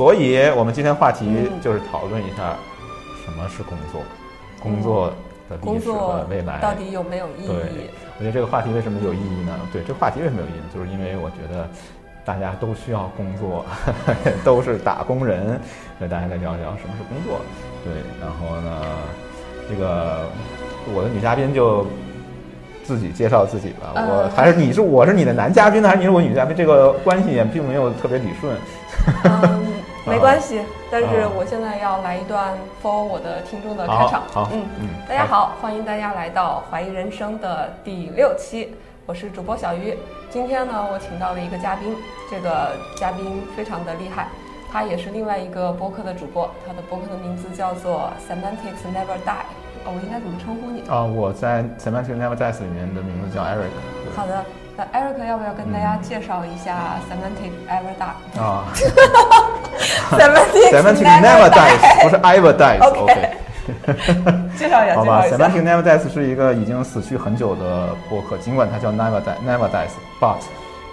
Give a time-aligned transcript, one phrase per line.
[0.00, 1.26] 所以我们今天话题
[1.60, 2.56] 就是讨论一下
[3.22, 4.00] 什么是工作，
[4.58, 5.12] 工作
[5.46, 9.52] 的历史工作和未来到底有没有意对义？，我觉得这个话题为什么有意义呢？
[9.70, 10.64] 对，这个话题为什么有意义呢？
[10.74, 11.68] 就是因为我觉得
[12.24, 13.66] 大家都需要工作，
[14.42, 15.60] 都是打工人，
[15.98, 17.38] 所以大家来聊一聊什么是工作。
[17.84, 18.80] 对，然后呢，
[19.68, 20.24] 这个
[20.94, 21.86] 我的女嘉宾就
[22.84, 23.92] 自己介绍自己吧。
[23.96, 26.56] 呃我还是你是我是你的男嘉宾呢，还是你是我女嘉宾？
[26.56, 28.56] 这个关系也并没有特别理顺。
[29.24, 29.69] 嗯，
[30.10, 30.60] 没关系。
[30.90, 34.22] 但是啊我现在要来一段 for 我的听众的开场。
[34.32, 38.74] 好，嗯，嗯，大家好，欢迎大家来到怀疑人生的第六期，
[39.06, 39.96] 我是主播小鱼。
[40.28, 41.96] 今天呢，我请到了一个嘉宾，
[42.28, 44.26] 这个嘉宾非常的厉害，
[44.72, 49.46] 他也是另外一个播客的主播，他的播客的名字叫做 Semantics Never Die。
[49.86, 50.82] 哦，我应该怎么称呼你？
[50.90, 53.70] 啊，我在 Semantics Never Dies 里面的名字叫 Eric。
[54.14, 54.44] 好的，
[54.80, 58.42] 那 Eric 要不要跟大家介绍一下 Semantic Ever Die？
[58.42, 58.64] 啊
[60.12, 62.80] Semantic Semantic Never Dies 不是 Ever Dies。
[62.82, 63.30] OK。
[64.56, 65.24] 介绍一下，好吧。
[65.26, 70.38] ，Semantic Never Dies 是一个已经死去很久的播客，尽管它叫 Never Die Never Dies，but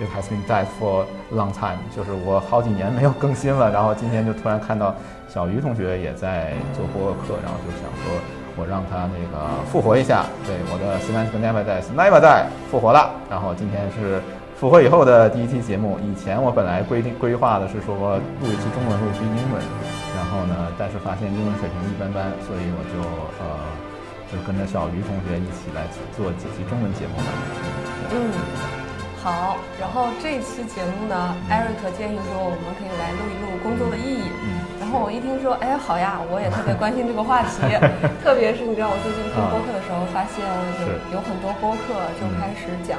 [0.02, 1.78] it has been dead for a long time。
[1.96, 4.94] 就是我好几年没有更新了，然后今天就突然看到
[5.30, 8.20] 小鱼同学也在做播客，然后就想说
[8.58, 10.26] 我让他那个复活一下。
[10.46, 14.20] 对，我的 Semantic Never Dies Never Die 复活了，然后今天是。
[14.58, 19.62] 复活以后的第一期节目，以前我本来规定规划的是说录一期中文，录一期英文，
[20.18, 22.98] 然后呢，但是发现英文水平一般般，所以我就
[23.38, 23.46] 呃，
[24.34, 25.86] 就跟着小鱼同学一起来
[26.18, 27.30] 做几期中文节目吧。
[28.10, 28.34] 嗯，
[29.22, 29.58] 好。
[29.80, 34.26] 然后这一期节目呢，Eric 建议说我们可以来录一录工作的意义。
[34.42, 37.60] 嗯，然后我一听说，哎，好呀，我也特别关心这个话题。
[38.24, 40.40] 特别是你知道，我最近听播客的时候，发现
[40.80, 42.96] 是有有很多播客就开始讲，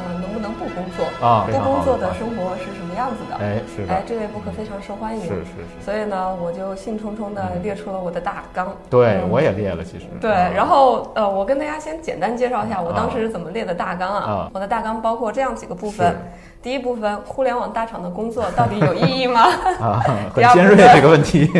[0.00, 3.36] 呃，能不能不工作啊不工作的生活是什么样子的？
[3.36, 5.20] 哎，是的哎，，这位播客非常受欢迎。
[5.20, 8.74] 是是是，所以呢，我就兴冲冲的列出了我的大纲。
[8.88, 10.06] 对，嗯我也列了，其实。
[10.22, 14.24] 对，啊然后呃，我跟大家先简单介绍一下我当时是怎么列的大纲啊。
[14.24, 16.16] 啊我的大纲包括这样几个部分是。
[16.62, 19.46] 第一部分，互联网大厂的工作到底有意义吗？
[19.80, 20.02] 啊，
[20.34, 21.50] 第很尖锐这个问题。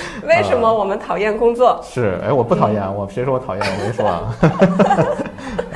[0.26, 1.80] 为什么我们讨厌工作？
[1.82, 3.64] 是，哎，我不讨厌，我谁说我讨厌？
[3.64, 4.20] 我没说啊。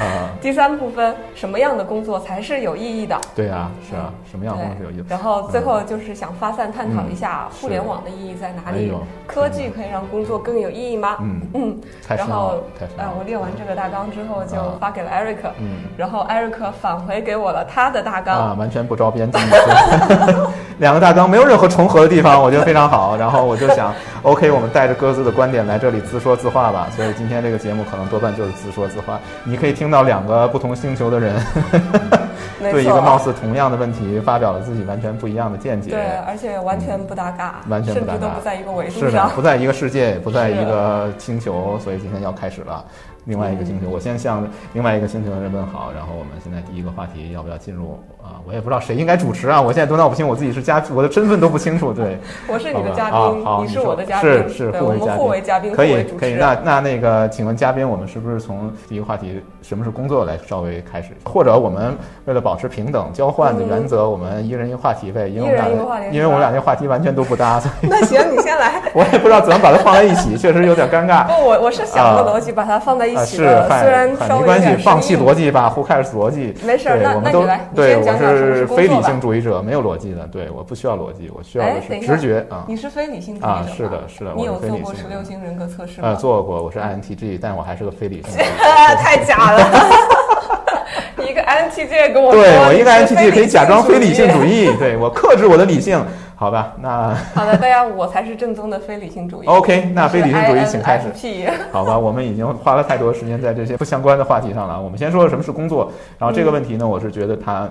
[0.01, 3.19] 啊，第三部分，什么样的工作才是有意义的？
[3.35, 5.05] 对啊，是啊，什么样的工作有意义？
[5.09, 8.95] 然后最后就是想发散探讨一下互联网的意义在哪里哎，
[9.27, 11.17] 科技可以让工作更有意义吗？
[11.21, 12.63] 嗯，嗯，然后。
[12.97, 15.83] 呃我列完这个大纲之后就啊发给了 Eric，嗯。
[15.97, 18.37] 然后 Eric 返回给我了他的大纲。
[18.37, 19.39] 啊，完全不着边际，
[20.79, 23.17] 两个大纲没有任何重合的地方，我觉得非常好。
[23.17, 23.93] 然后我就想
[24.23, 26.89] ，OK，我们带着各自的观点来这里自说自话吧。
[26.95, 29.21] 所以今天这个节目可能多半就是自说自话。
[29.45, 31.35] 你可以听到两个不同星球的人
[32.61, 35.91] 没 对一个貌似同样的问题发表了自己完全不一样的见解。
[35.91, 39.31] 对，而且完全不搭嘎，完全不搭嘎甚至都不在一个维度是的，上。
[39.35, 42.85] 不在一个世界，也不在一个星球，所以今天要开始了。
[43.27, 48.41] 另外一个星球，我先向另外一个星球的人问好，然后我们现在第一个话题要不要进入啊？
[48.47, 51.93] 我也不知道谁应该主持啊，我现在都闹不清我自己是嘉，我的身份都不清楚。
[51.93, 52.19] 对，
[52.49, 56.35] 我是你的嘉宾，啊好你是我的嘉宾，是是我们互为嘉宾互为嘉宾，可以可以。
[56.35, 65.29] 那那那个，请问嘉宾，我们是不是从第一个话题什么是工作来稍微开始，或者我们为了保持平等交换的原则，我们一人一个话题呗？
[65.29, 68.81] 因为我们一人一话题俩，因为我们俩这话题完全都不搭，所以那行，你先来。
[68.95, 71.27] 我也不知道怎么把它放在一起，确实有点尴尬。
[71.27, 76.55] 不，我我是想过逻辑把它放在一起的，嗨虽然嗨没关系，放弃逻辑吧，who cares 逻辑？
[76.65, 82.65] 没事那对我们都那你来你对，我是非理性主义者，没有逻辑的，对，我不需要逻辑，我需要的是直觉啊。
[82.69, 86.15] 你是非理性主义者啊是的是的你有做过十六型人格测试呃，吗？
[86.17, 88.39] 做过，我是 INTJ，但我还是个非理性。
[88.99, 89.61] 太假了。
[91.17, 94.75] 你一个 INTJ 跟我，对我一个 INTJ 可以假装非理性主义。
[94.79, 96.03] 对我克制我的理性，
[96.35, 96.73] 好吧？
[96.81, 99.47] 那 好的，大家，我才是正宗的非理性主义。
[99.47, 101.09] OK，那非理性主义请开始。
[101.71, 104.81] 好吧，我们已经花了太多时间在这些不相关的话题上了。
[104.81, 107.69] 我们先说说什么是工作，然后这个问题呢，我是觉得它。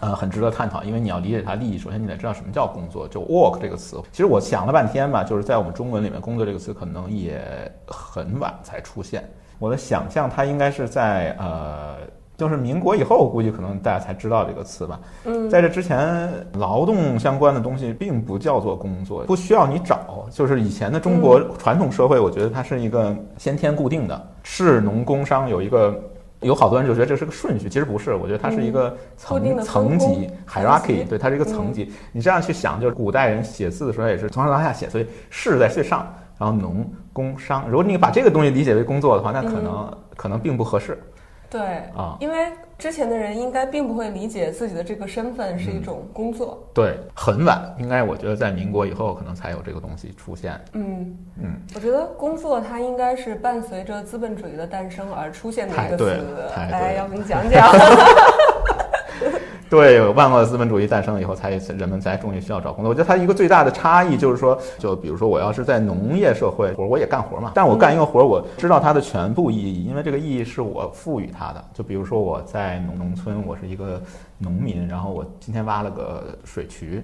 [0.00, 3.06] 呃，很值得探讨，因为你要理解它利益，首先你得知道什么叫工作。
[3.06, 7.40] 就 work 这个词，其实我想了半天吧，就是在我们中文里面，工作这个词可能也
[7.86, 9.22] 很晚才出现。
[9.58, 11.96] 我的想象，它应该是在呃，
[12.38, 14.98] 就是民国以后，估计可能大家才知道这个词吧。
[15.26, 20.26] 嗯，在这之前，劳动相关的东西并不叫做工作，不需要你找。
[20.30, 26.02] 就是以前的中国传统社会，我觉得它是一个先天固定的，士农工商有一个。
[26.42, 28.14] 有好多人就觉得这是个顺序，其实不是。
[28.14, 31.92] 我觉得它是一个层层级 hierarchy，对，它是一个层级。
[32.12, 37.64] 你这样去想，就是古代人写字的时候也是从上到下写，所以士在最上，然后农工商。
[37.68, 41.00] 如果你把这个东西理解为工作的话，那可能可能并不合适
[41.48, 41.60] 对，
[41.96, 42.16] 啊。
[42.20, 42.48] 因为
[42.82, 46.60] 之前的人应该并不会理解自己的这个身份是一种工作。
[46.74, 50.60] 对，很晚，应该我觉得在民国以后可能才有这个东西出现。
[50.72, 56.04] 嗯嗯，我觉得工作它应该是伴随着资本主义的诞生而出现的一个词
[56.56, 57.70] 来，要不你讲讲？
[59.72, 62.90] 对，万恶的资本主义诞生了以后，才人们才终于需要找工作。
[62.90, 71.64] 我觉得它一个最大的差异就是说，就比如说我要是在农业社会，我我也干活嘛，但我干一个活，我知道它的全部意义，因为这个意义是我赋予它的。
[71.72, 73.98] 就比如说我在农农村，我是一个
[74.36, 77.02] 农民，然后我今天挖了个水渠。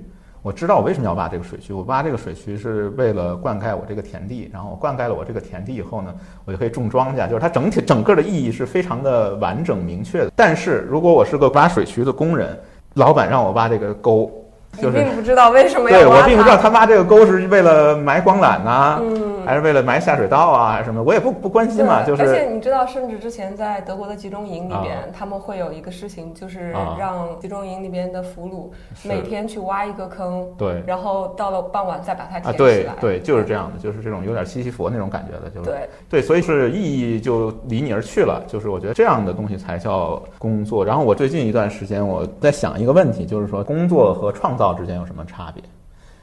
[0.49, 6.15] 我知道我为什么要挖这个水渠，我挖这个水渠是为了灌溉我这个田地，然后我灌溉了我这个田地以后呢，
[6.47, 10.33] 我就可以种庄稼，就是它整体整个的意义是非常的完整明确的。
[10.35, 12.59] 但是如果我是个挖水渠的工人，
[12.95, 14.38] 老板让我挖这个沟，
[14.76, 32.93] 就是你并不知道为什么对要挖我并不知道他挖这个沟是为了埋光缆呐、嗯还是为了埋下水道啊，还是什么，我也不不关心嘛，就是，而且你知道，甚至之前在德国的集中营里边，啊他们会有一个事情，就是啊让集中营里边的俘虏每天去挖一个坑，对然后到了傍晚再把它啊，填起来。
[33.00, 38.43] 对对，就是这样的，就是这种有点西西弗那种感觉的，就是对对，所以是意义就离你而去了。
[38.47, 40.85] 就是我觉得这样的东西才叫工作。
[40.85, 45.65] 然后我最近一段时间我在想一个问题，就是说工作和创造之间有什么差别？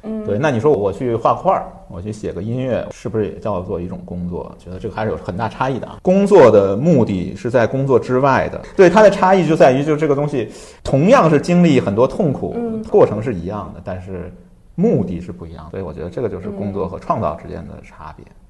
[0.07, 4.55] 嗯，对，那你说我去画画，我去写个音乐，是不是也叫做一种工作？
[4.59, 5.97] 觉得这个还是有很大差异的啊。
[6.03, 10.51] 工作的目的是在工作之外的，对它的差异就在于，就这个东西
[10.83, 14.31] 同样是经历很多痛苦，嗯过程是一样的，但是
[14.75, 15.71] 目的是不一样的。
[15.71, 18.23] 所以我觉得这个就是工作和创造之间的差别。
[18.27, 18.44] 嗯，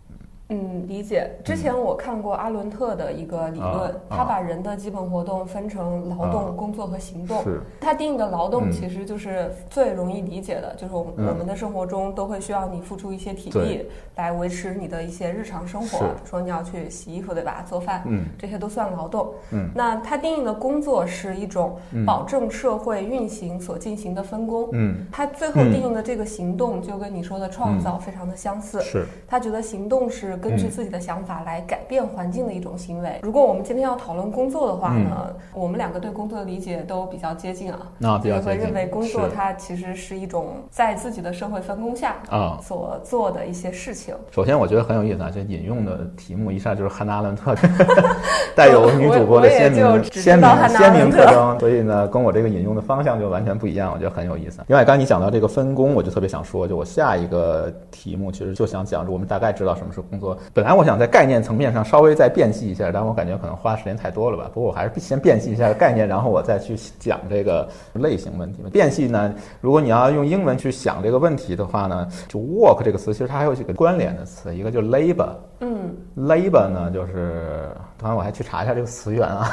[0.88, 1.31] 理解。
[1.44, 7.44] 之前我看过阿伦特的一个理论，他把人的基本活动分成劳动、啊工作和行动。
[7.44, 17.65] 是，他定义的劳动嗯其实就是最容易理解的，就是我们、嗯我们的生活中都会需要你付出一些体力来维持你的一些日常生活，比如说你要去洗衣服，对吧？
[17.68, 19.33] 做饭，嗯这些都算劳动。
[19.51, 24.69] 嗯那他定义的工作是一种嗯保证社会运行所进行的分工。
[24.74, 28.80] 嗯，他最后定义的这个行动，就跟你说的创造非常的相似。
[28.81, 33.20] 是，他觉得行动是根据嗯自己的想法来改变环境的一种行为。
[33.24, 37.80] 如果我们今天要讨论工作的话呢，我们两个对工作的理解都比较接近啊。
[37.98, 42.60] 那比较就会认为工作它其实是一种在自己的社会分工下啊。
[42.62, 44.16] 所做的一些事情。
[44.32, 47.56] 首先，我觉得很有意思啊，这引用的题目一下就是汉娜·阿伦特，
[48.56, 54.62] 带有女主播的鲜明鲜明特征，所以呢，跟我这个引用的方向就完全不一样，我觉得很有意思。
[54.68, 60.25] 另外，刚才你讲到这个分工，我就特别想说，就我下一个题目其实就想讲，我们大概知道什么是工作。
[60.54, 64.50] 本来我想在概念层面上稍微再辨析一下，但我感觉可能花时间太多了吧。
[64.54, 68.63] 不过我还是先辨析一下概念，然后我再去讲这个类型问题。
[68.72, 75.30] 辨析呢，如果你要用英文去想这个问题的话呢，就 work 这个词其实它还有几个关联的词，一个就是 labor。
[75.60, 79.50] 嗯 labor 呢，就是当然我还去查一下这个词源啊，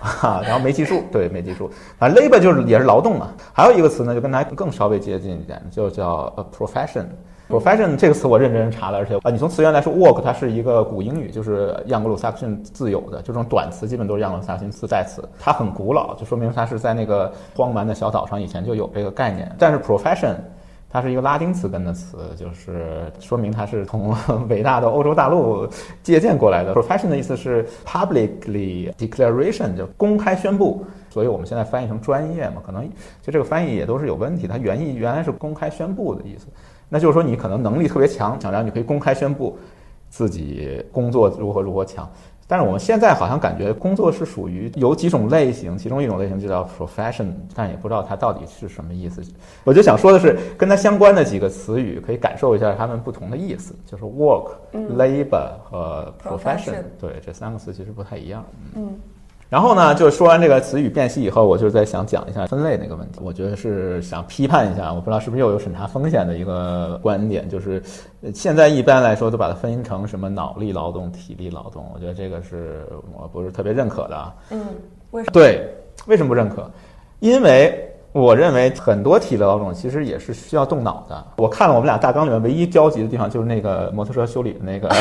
[0.22, 1.70] 啊，然后没记住，对，没记住。
[1.98, 3.32] 反正 labor 就是也是劳动嘛。
[3.52, 7.04] 还有一个词呢，就跟它更稍微接近一点，就叫 a profession。
[7.50, 19.50] Profession 这个词我认真查了，而且啊，你从词源来说，work 它是一个古英语，就是盎格鲁撒克逊自有的，就这种短词基本都是盎格鲁撒克逊自代词，它很古老，就说明它是在那个荒蛮的小岛上以前就有这个概念。
[19.58, 20.36] 但是 profession
[20.92, 24.14] 它是一个拉丁词根的词，就是说明它是从
[24.48, 25.68] 伟大的欧洲大陆
[26.02, 26.74] 借鉴过来的。
[26.74, 30.84] profession 的意思是 publicly declaration，就公开宣布。
[31.08, 32.88] 所以我们现在翻译成专业嘛，可能
[33.20, 34.46] 就这个翻译也都是有问题。
[34.46, 36.46] 它原意原来是公开宣布的意思，
[36.90, 39.56] 那就是说你可能能力特别强，然后你可以公开宣布
[40.10, 42.06] 自己工作如何如何强。
[42.46, 49.22] 但是我们现在好像感觉工作是属于有几种类型，其中一种类型就叫 profession，但也不知道它到底是什么意思。
[49.62, 56.84] 我就想说的是，跟它相关的几个词语，可以感受一下它们不同的意思，就是 work、嗯 labor 和 Profession profession。
[57.00, 58.44] 对，这三个词其实不太一样。
[58.74, 58.98] 嗯
[59.50, 63.18] 然后呢，就说完这个词语辨析以后，我就是在想讲一下分类那个问题。
[63.20, 67.82] 我觉得是想批判一下，我不知道是不是又有审查风险的一个观点，就是
[68.22, 74.32] 呃现在一般来说都把它分成什么脑力劳动、体力劳动，我觉得这个是我不是特别认可的啊。
[74.50, 74.60] 嗯，
[75.10, 75.32] 为什么？
[75.32, 75.68] 对，
[76.06, 76.70] 为什么不认可？
[77.18, 81.26] 因为我认为很多体力劳动其实也是需要动脑的。
[81.38, 84.88] 我看了我们俩大纲里面唯一交集的地方，就是那个摩托车修理的那个。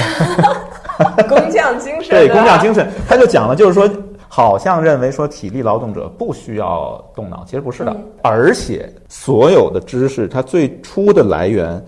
[1.29, 2.09] 工匠精神。
[2.09, 3.87] 对，工匠精神，他就讲了，就是说，
[4.31, 8.05] 好像认为说体力劳动者不需要动脑，其实不是的，嗯。
[8.23, 11.83] 而且所有的知识它最初的来源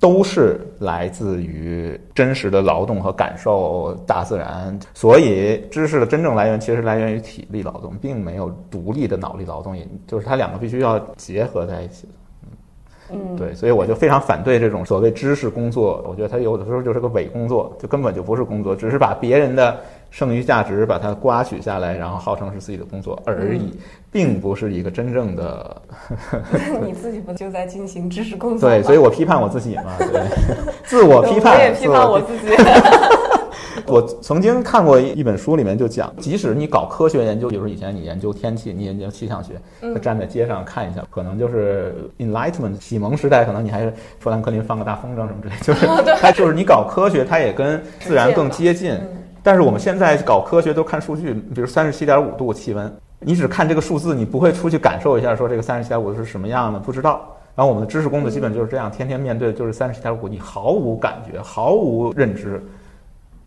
[0.00, 12.06] 都是来自于真实的劳动和感受大自然，所以知识的真正来源其实来源于体力劳动，并没有独立的脑力劳动，也就是它两个必须要结合在一起。
[12.06, 12.12] 的。
[13.10, 19.78] 嗯，对，所以我就非常反对这种所谓知识工作，我觉得它有的时候就是个伪工作，就根本就不是工作，只是把别人的
[20.12, 23.72] 剩余价值把它刮取下来，然后号称是自己的工作而已，
[24.12, 25.82] 并不是一个真正的。
[26.84, 28.68] 你自己不就在进行知识工作？
[28.70, 30.22] 对，所以我批判我自己嘛，对，
[30.84, 31.56] 自我批判。
[31.56, 32.54] 我也批判我自己。
[33.86, 39.54] 我曾经看过一本书，里面就讲，即使你搞科学研究，比如以前你研究天气，你研究气象学，
[39.98, 45.86] 站在街上看一下，可能就是 Enlightenment 启蒙时代，可能你还是富兰克林放个大风筝什么之类，就是
[46.20, 48.94] 它就是你搞科学，它也跟自然更接近。
[49.42, 57.28] 但是我们现在搞科学都看数据，比如三十七点五度气温，你只看这个数字，你不会出去感受一下，说这个三十七点五是什么样的，不知道。
[57.54, 62.62] 然后我们的知识工作基本就是这样，天天面对的就是三十七点五，你毫无感觉，毫无认知。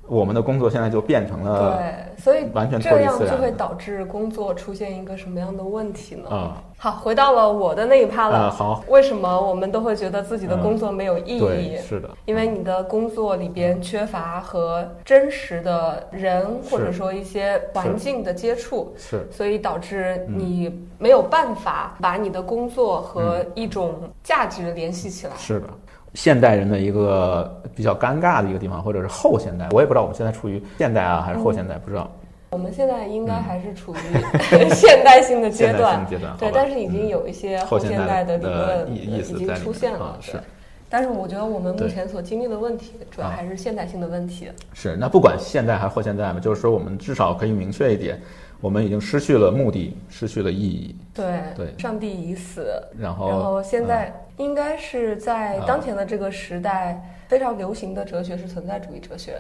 [0.08, 6.30] 我们的工作现在就变成了对，所以完全这样就会导致工作出现一个什么样的问题呢？
[6.30, 8.52] 啊，好，回到了我的那一趴了。
[8.52, 11.78] 好，为什么我们都会觉得自己的工作没有意义？
[11.78, 25.34] 是的，因为你的工作里边缺乏和真实的人或者说一些环境的接触，是，所以导致你没有办法把你的工作和一种价值联系起来。
[25.36, 25.68] 是的。
[26.16, 32.10] 现代人的一个比较尴尬的一个地方，或者是后现代，我也不知道我们现在处于现代啊还是后现代，不知道。
[32.52, 40.40] 我们现在应该还是处于现代性的阶段，阶段对，但是已经有一些后现代的理论已经出现了，是。
[40.88, 44.50] 但是我觉得我们目前所经历的问题，主要还是现代性的问题。
[44.74, 48.18] 是，那不管现代还是后现代嘛，就是说我们至少可以明确一点。
[48.66, 50.96] 我们已经失去了目的，失去了意义。
[51.14, 52.66] 对对，上帝已死。
[53.00, 59.34] 然后，然后现在应该是在当前的这个时代，非常流行的哲学是存在主义哲学。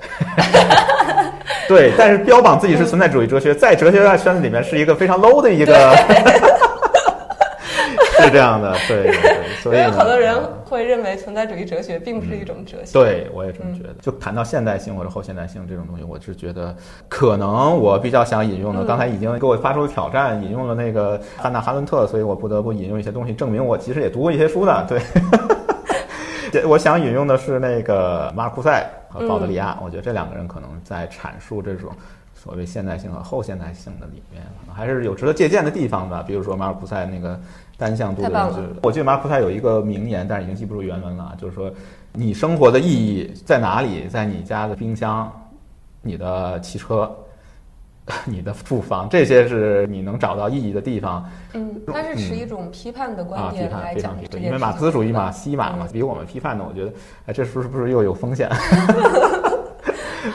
[1.67, 5.73] 对，但是标榜自己是存在主义哲学，在哲学圈子里面是一个非常 low 的一个。
[8.23, 9.11] 是这样的，对，
[9.61, 12.93] 所以很多人会认为存在主义哲学并不是一种哲学。
[12.93, 13.93] 对，我也这么觉得。
[14.01, 16.73] 就谈到现代性或者后现代性这种东西，我是觉得
[17.09, 24.87] 可能我比较想引用的，刚才已经给我发出了挑战，引用了那个汉娜·哈伦特，所以我不得不引用一些东西，证明我其实也读过一些书的。
[26.51, 31.91] 对， 我想引用的是那个马尔库塞和鲍德里亚，我觉得这两个人可能在阐述这种
[32.33, 34.41] 所谓现代性和后现代性的里面，
[34.73, 36.23] 还是有值得借鉴的地方吧。
[36.25, 37.37] 比如说马尔库塞那个。
[37.77, 38.75] 单向度的认知。
[38.83, 41.35] 我记得马库塞有一个名言，但是已经记不住原文了。
[41.37, 41.71] 就是说，
[42.13, 44.07] 你生活的意义在哪里？
[44.07, 45.31] 在你家的冰箱、
[46.01, 47.09] 你的汽车、
[48.25, 51.29] 你的住房，这些是你能找到意义的地方。
[51.53, 56.93] 嗯，他是持一种批判的观点来讲这因为马克思主义嘛，西马嘛，比我们批判的，我觉得，
[57.25, 58.49] 哎，这是不是又有风险？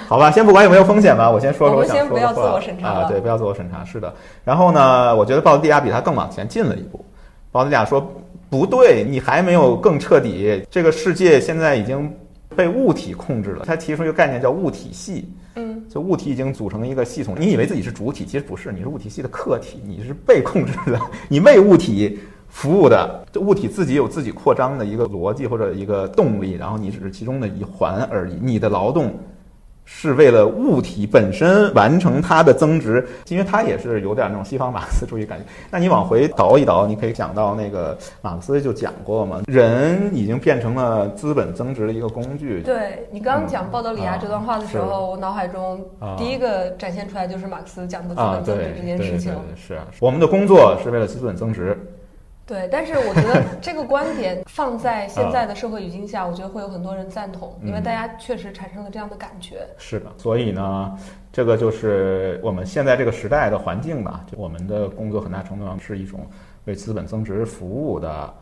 [0.06, 3.08] 好吧，先不管有没有风险吧，我先说说我想说的话啊。
[3.08, 4.12] 对，不要自我审查，是的。
[4.44, 7.04] 然后呢，我觉得鲍德利亚比他更往前进了一步。
[7.52, 8.00] 鲍德利亚说
[8.48, 10.62] ：“不对，你还没有更彻底。
[10.70, 12.12] 这个世界现在已经
[12.54, 13.64] 被物体控制了。
[13.64, 17.34] 他提出一个概念叫物体系，嗯，就物体已经组成一个系统。
[17.36, 23.26] 你以为自己是主体，其实不是，你是物体系的客体，你是被控制的，你为物体服务的。
[23.32, 28.38] 这物体自己有自己扩张的一个逻辑或者一个动力，然后你只是其中的一环而已。
[28.40, 29.12] 你的劳动。”
[29.92, 35.44] 是为了物体本身完成它的增值，因为它也是有点那种西方马克思主义感觉。
[35.68, 42.62] 那你往回倒一倒，你可以想到那个马克思就讲过嘛，人已经变成了资本增值的一个工具。
[42.62, 45.84] 对你刚讲鲍德里亚这段话的时候，我脑海中
[46.16, 49.34] 第一个展现出来就是马克思讲的资本增值这件事情。
[49.56, 51.76] 是我们的工作是为了资本增值。
[52.50, 59.64] 对，但是我觉得这个观点放在现在的社会语境下，我觉得会有很多人赞同，因为大家确实产生了这样的感觉。
[59.78, 60.92] 是的，所以呢，
[61.32, 64.24] 这个就是我们现在这个时代的环境吧。
[64.28, 66.26] 就我们的工作很大程度上是一种
[66.64, 68.34] 为资本增值服务的。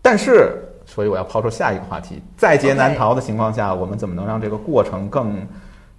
[0.00, 5.44] 但是，所以我要抛出下一个话题：在劫难逃的情况下，我们怎么能让这个过程更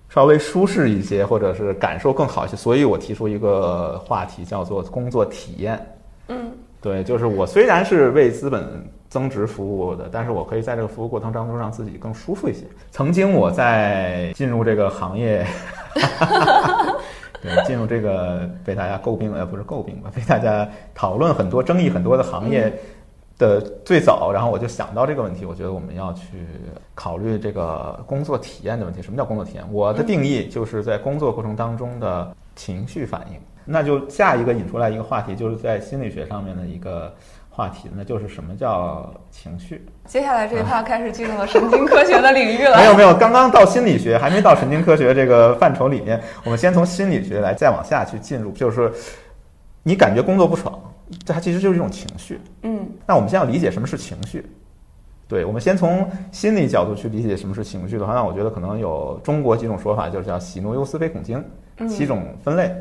[0.08, 2.56] 稍微舒适一些，或者是感受更好一些？
[2.56, 5.86] 所以我提出一个话题，叫做工作体验。
[6.84, 12.66] 对，就是我虽然是为资本增值服务的，但是我可以在这个服务过程当中让自己更舒服一些。
[12.92, 15.46] 曾经我在进入这个行业，
[17.42, 22.74] 对，进入这个被大家诟病呃不是诟病吧，被大家讨论很多、争议很多的行业
[23.38, 26.26] 的最早，然后我就想到这个问题，我觉得我们要去
[26.94, 29.02] 考虑这个工作体验的问题。
[29.02, 29.64] 什么叫工作体验？
[29.72, 33.38] 我的定义就是在工作过程当中的情绪反应。
[33.66, 37.14] 那就下一个引出来一个话题，就是在心理学上面的一个
[37.50, 39.86] 话题，那就是什么叫情绪？
[40.06, 42.78] 接下来这一趴开始进入了神经科学的领域了。
[42.78, 46.22] 没有没有，刚刚到心理学，还没到神经科学这个范畴里面。
[46.44, 48.92] 我们先从心理学来，再往下去进入，就是
[49.84, 50.78] 你感觉工作不爽，
[51.26, 52.42] 这它其实就是一种情绪。
[52.64, 52.86] 嗯。
[53.06, 54.46] 那我们先要理解什么是情绪。
[55.26, 61.44] 对，我们先从心理角度去理解什么是情绪的话，那我觉得可能有中国几种说法，就是叫喜怒忧思悲恐惊。
[61.90, 62.72] 七种分类。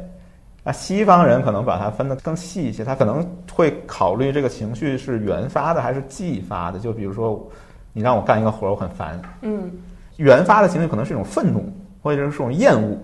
[0.65, 6.79] 那西方人可能把它分得更细一些，他可能会考虑这个情绪是原发的还是继发的。
[6.79, 7.45] 就比如说，
[7.93, 9.71] 你让我干一个活儿，我很烦，嗯
[10.17, 11.65] 原发的情绪可能是一种愤怒，
[12.01, 12.97] 或者是一种厌恶，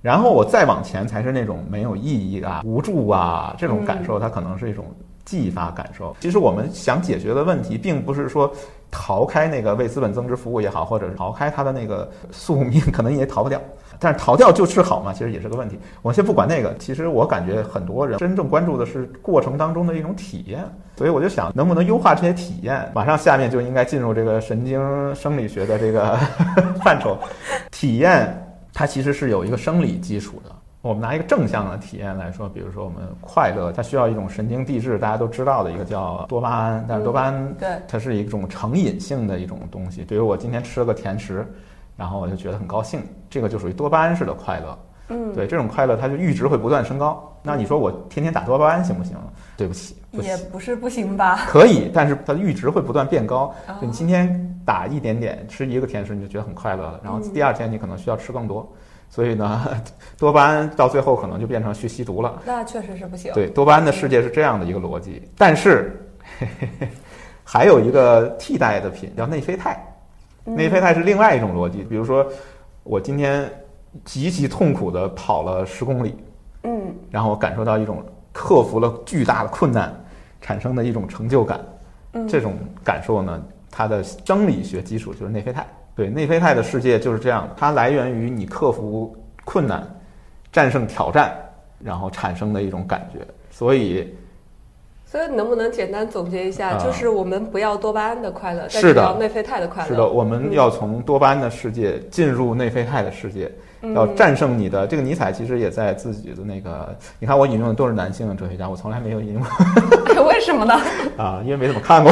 [0.00, 4.86] 然后我再往前才是那种没有意义啊、无助啊这种感受，它可能是一种
[5.24, 6.16] 继发感受。
[6.20, 8.50] 其实我们想解决的问题，并不是说
[8.90, 13.60] 逃开那个为资本增值服务也好，或者是逃开它的那个宿命，可能也逃不掉。
[14.02, 15.78] 但是逃掉就是好嘛，其实也是个问题。
[16.02, 20.64] 我先不管那个，其实我感觉很多人真正关注的是过程当中的一种体验，
[20.96, 22.90] 所以我就想能不能优化这些体验。
[22.92, 26.18] 马上下面就应该进入这个神经生理学的这个
[26.82, 27.16] 范畴，
[27.70, 28.36] 体验
[28.74, 30.50] 它其实是有一个生理基础的。
[30.80, 40.02] 我们拿一个正向的体验来说，比如说我们快乐，它需要一种神经递质，大家都知道的一个叫多巴胺，但是多巴胺对，它是一种成瘾性的一种东西。
[40.02, 41.46] 比如我今天吃了个甜食，
[42.02, 44.76] 然后我就觉得很高兴，这个就属于多巴胺式的快乐。
[45.06, 47.32] 嗯，对，这种快乐它就阈值会不断升高。
[47.44, 49.16] 那你说我天天打多巴胺行不行？
[49.56, 50.20] 对不起，不。
[50.20, 51.44] 也不是不行吧？
[51.46, 53.54] 可以，但是它的阈值会不断变高。
[53.68, 58.68] 啊就你今天打一点点，吃一个甜食，你就觉得很快乐了，然后第二天你可能需要吃更多，
[59.08, 59.64] 所以呢，
[60.18, 62.42] 多巴胺到最后可能就变成去吸毒了。
[62.44, 63.32] 那确实是不行。
[63.32, 66.04] 对，多巴胺的世界是这样的一个逻辑，但是
[66.40, 66.88] 嘿嘿嘿
[67.44, 69.91] 还有一个替代的品叫内啡肽，嗯
[70.44, 71.82] 内啡肽是另外一种逻辑。
[71.82, 72.26] 比如说，
[72.82, 73.50] 我今天
[74.04, 76.16] 极其痛苦的跑了十公里，
[76.64, 79.94] 嗯然后我感受到一种克服了巨大的困难
[80.40, 81.60] 产生的一种成就感，
[82.12, 85.66] 嗯，这种感受呢，它的生理学基础就是内啡肽。
[85.94, 89.86] 对，内啡肽的世界就是这样，它来源于你克服困难、
[90.50, 91.36] 战胜挑战，
[91.78, 93.20] 然后产生的一种感觉。
[93.50, 94.14] 所以，
[95.12, 99.88] 所以能不能简单总结一下，啊就是我们不要多巴胺的快乐，但是的要内啡肽的快乐。
[99.90, 109.42] 是的，我们要从多巴胺的世界进入内啡肽的世界，嗯要战胜你的这个尼采其实也在自己的那个，你看我引用的都是男性的哲学家，我从来没有引用
[110.24, 110.80] 为什么呢？
[111.22, 112.10] 啊，因为没怎么看过。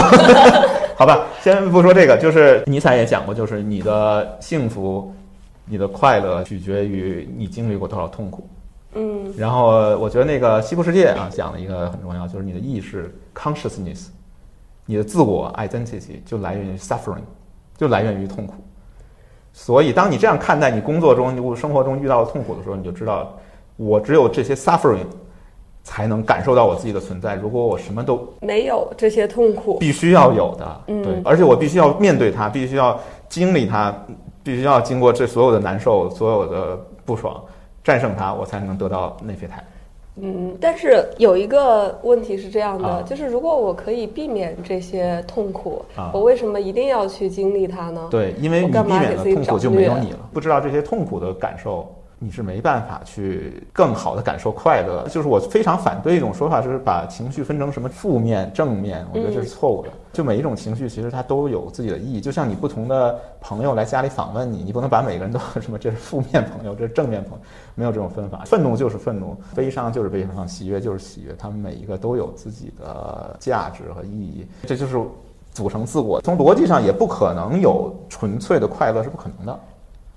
[0.94, 5.10] 好吧，先不说这个，就是尼采也讲过，就是你的幸福、
[5.64, 8.46] 你的快乐取决于你经历过多少痛苦。
[8.94, 14.08] 嗯然后我觉得那个西部世界啊讲了一个很重要，就是你的意识 consciousness，
[14.86, 17.22] 你的自我 identity 就来源于 suffering，
[17.76, 18.54] 就来源于痛苦。
[19.52, 23.36] 所以当你这样看待你工作中、你生活中遇到的痛苦的时候，你就知道，
[23.76, 25.06] 我只有这些 suffering
[25.82, 27.34] 才能感受到我自己的存在。
[27.34, 29.78] 如果我什么都没有这些痛苦。
[29.78, 32.98] 必须要有的，嗯对，而且我必须要面对它，必须要
[33.28, 33.92] 经历它，
[34.42, 37.42] 必须要经过这所有的难受、所有的不爽，
[37.82, 39.64] 战胜它，我才能得到内啡肽。
[40.22, 48.08] 嗯，但是有一个问题是这样的，啊就是如果我可以避免这些痛苦，啊我为什么一定要去经历它呢？
[48.10, 51.88] 对，因为我你避免了痛苦就没有你了，不知道这些痛苦的感受，
[52.18, 55.06] 你是没办法去更好的感受快乐。
[55.08, 59.88] 就是我非常反对一种说法，就是把情绪分成什么负面、正面，我觉得这是错误的。
[60.12, 67.38] 就每一种情绪其实它都有自己的意义，就像你不同的朋友来家里访问你，你不能把每个人都 什么这是负面朋友，这是正面朋友，
[67.76, 68.42] 没有这种分法。
[68.44, 75.00] 愤怒就是愤怒，悲伤就是悲伤，喜悦就是喜悦，他们每一个都有自己的价值和意义，这就是
[75.52, 76.20] 组成自我。
[76.22, 79.60] 从逻辑上也不可能有纯粹的快乐，是不可能的。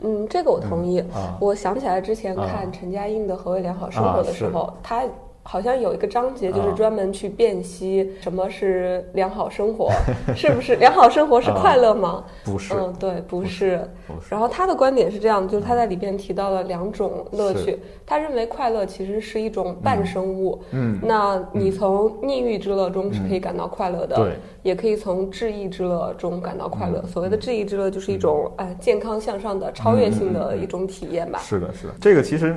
[0.06, 1.00] 嗯，这个我同意。
[1.14, 5.04] 啊我想起来之前啊看陈嘉映的《何为良好生活》的时啊候，他
[5.46, 9.92] 好像有一个章节就是啊专门去辨析什么是良好生活，
[10.36, 12.24] 是不是良好生活是快乐吗？
[12.46, 13.88] 不是，嗯，对，不不是。
[14.08, 14.28] 不是。
[14.30, 17.78] 然后他的观点是这样，就是他在里边提到了两种乐趣。
[18.06, 27.00] 他认为快乐其实是一种半生物，嗯，那你从逆欲之乐中是可以感到快乐的，对，也可以从治愈之乐中感到快乐。
[27.04, 31.40] 嗯所谓的治愈之乐，就是一种哎健康向上的、超越性的一种体验吧。
[31.40, 31.94] 是的，是的。
[32.00, 32.56] 这个其实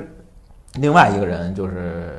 [0.79, 2.09] 另外一个人就是。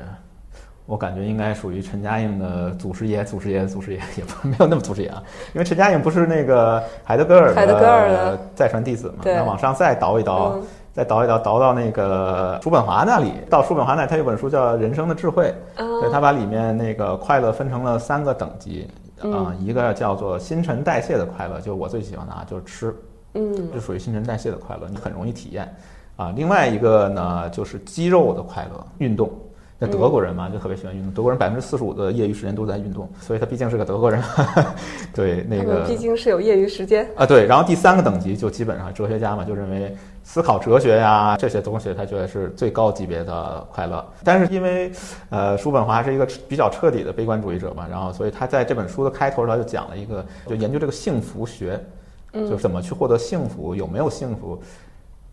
[0.89, 5.23] 我感觉应该属于陈嘉映的祖师爷，祖师爷，祖师爷，也不没有那么祖师爷啊，
[5.53, 10.63] 因为陈嘉映不是那个海德格尔的的再传弟子嘛，对那往上再倒一倒，嗯
[10.95, 18.89] 再倒一倒，倒到那个叔本华那里，到叔本华那里，他有本书叫《人生的智慧》，啊对他把里面那个快乐分成了三个等级
[19.21, 22.97] 啊、一个叫做新陈代谢的快乐，就我最喜欢的啊，就是吃，
[23.35, 25.71] 嗯就属于新陈代谢的快乐，你很容易体验
[26.17, 26.33] 啊。
[26.35, 29.31] 另外一个呢，就是肌肉的快乐，运动。
[29.81, 31.13] 那德国人嘛，就特别喜欢运动。
[31.13, 34.21] 德国人百分之四十五的业余时间都在运动，所以他毕竟是个德国人。
[35.15, 37.09] 对，那个毕竟是有业余时间。
[37.15, 37.47] 啊，对。
[37.47, 44.05] 然后第三个等级就基本上哲学家嘛，就认为思考哲学呀这些东西，他觉得是最高级别的快乐。
[44.25, 44.91] 但是因为
[45.31, 51.81] 呃，叔本华是一个比较彻底的悲观主义者嘛，然后所以他在这本书的开头他就讲了一个，就研究这个幸福学，
[52.33, 54.61] 就是怎么去获得幸福，有没有幸福。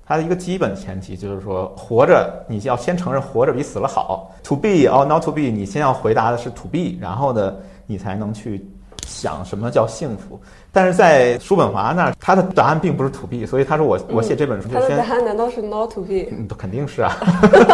[0.07, 4.31] 它的一个基本前提就是说，活着你要先承认活着比死了好。
[4.43, 7.55] To be or not to be，你先要回答的是 to be，然后呢，
[7.87, 8.63] 你才能去
[9.07, 10.39] 想什么叫幸福。
[10.71, 16.27] 但是在叔本华那儿，他的答案并不是 to be，所以他说我我写这本书就先他的答案难道是 not to be？
[16.29, 17.17] 嗯，肯定是啊。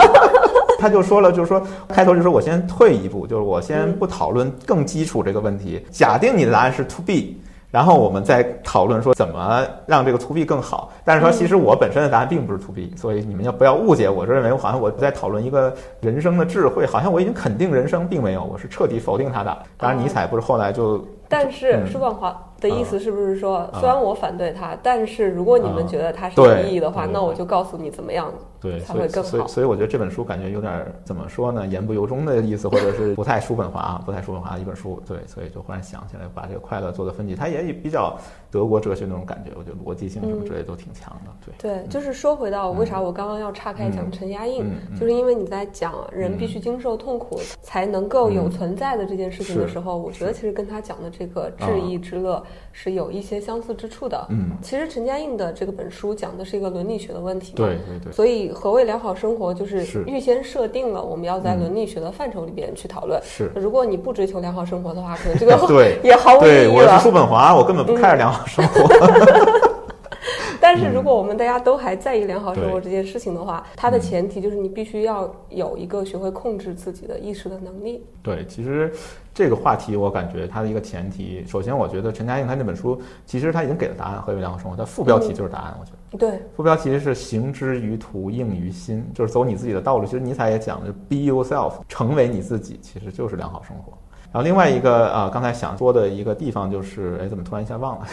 [0.79, 5.85] 他就说了，就是说开头就说我先退一步，就是我先不讨论更基础这个问题。
[5.91, 7.35] 假定你的答案是 to be，
[7.71, 10.91] 然后我们再讨论说怎么让这个 to be 更好。
[11.05, 14.25] 但是说其实我本身的答案并不是 to be，所以你们要不要误解我？
[14.25, 19.57] 认为好像我在讨论一个人生的智慧，好像我已经肯定人生，并没有，我是彻底否定它的。
[19.77, 21.03] 当然，尼采不是后来就。
[21.27, 28.31] 但是嗯叔本华的意思是不是说，啊虽然我反对他，但是如果你们啊觉得它是有意义的话，那我就告诉你怎么样。
[28.61, 35.01] 对，才所以会更好所以所以我觉得这本书感觉有点怎么说呢，言不由衷的意思，或者是不太叔本华啊，不太叔本华的一本书。
[35.07, 38.15] 对，所以就忽然想起来，把这个快乐做的分级，它也比较
[38.51, 41.51] 德国哲学那种感觉，我觉得逻辑性什么之类都挺强的。
[41.57, 44.63] 对，对，就是说回到为啥我刚刚要岔开讲嗯陈嘉映，
[44.99, 54.27] 就是因为你在讲人必须经受痛苦才能够有存在的这件事情的时候，我觉得其实跟他讲的这个致意之乐是有一些相似之处的。
[54.29, 63.21] 嗯，其实陈嘉映的这个本书讲的是一个伦理学的问题嘛，对对对，所以何谓良好生活，就是是预先设定了我们要在嗯伦理学的范畴里边去讨论。
[63.23, 63.51] 是。
[63.55, 66.99] 如果你不追求良好生活的话，可能这个对也毫无意对，我是义了。
[66.99, 68.87] 叔本华，我根本不 care 良好生活。
[70.63, 78.05] 但是如果我们大家都还在意良好生活这件事情的话，它的前提就是你必须要有一个学会控制自己的意识的能力。
[78.21, 78.93] 对，其实
[79.33, 84.77] 这个话题我感觉它的一个前提，首先我觉得陈嘉映他那本书，其实他已经给了答案，何为良好生活？
[84.77, 85.97] 它副标题就是答案，我觉得。
[86.17, 90.05] 对，副标题是“行之于途，应于心”，就是走你自己的道路。
[90.05, 93.93] 其实尼采也讲的 “be yourself”，成为你自己，其实就是良好生活。
[94.33, 98.07] 然后另外一个啊、呃刚才想说的一个地方就是，哎，怎么突然一下忘了？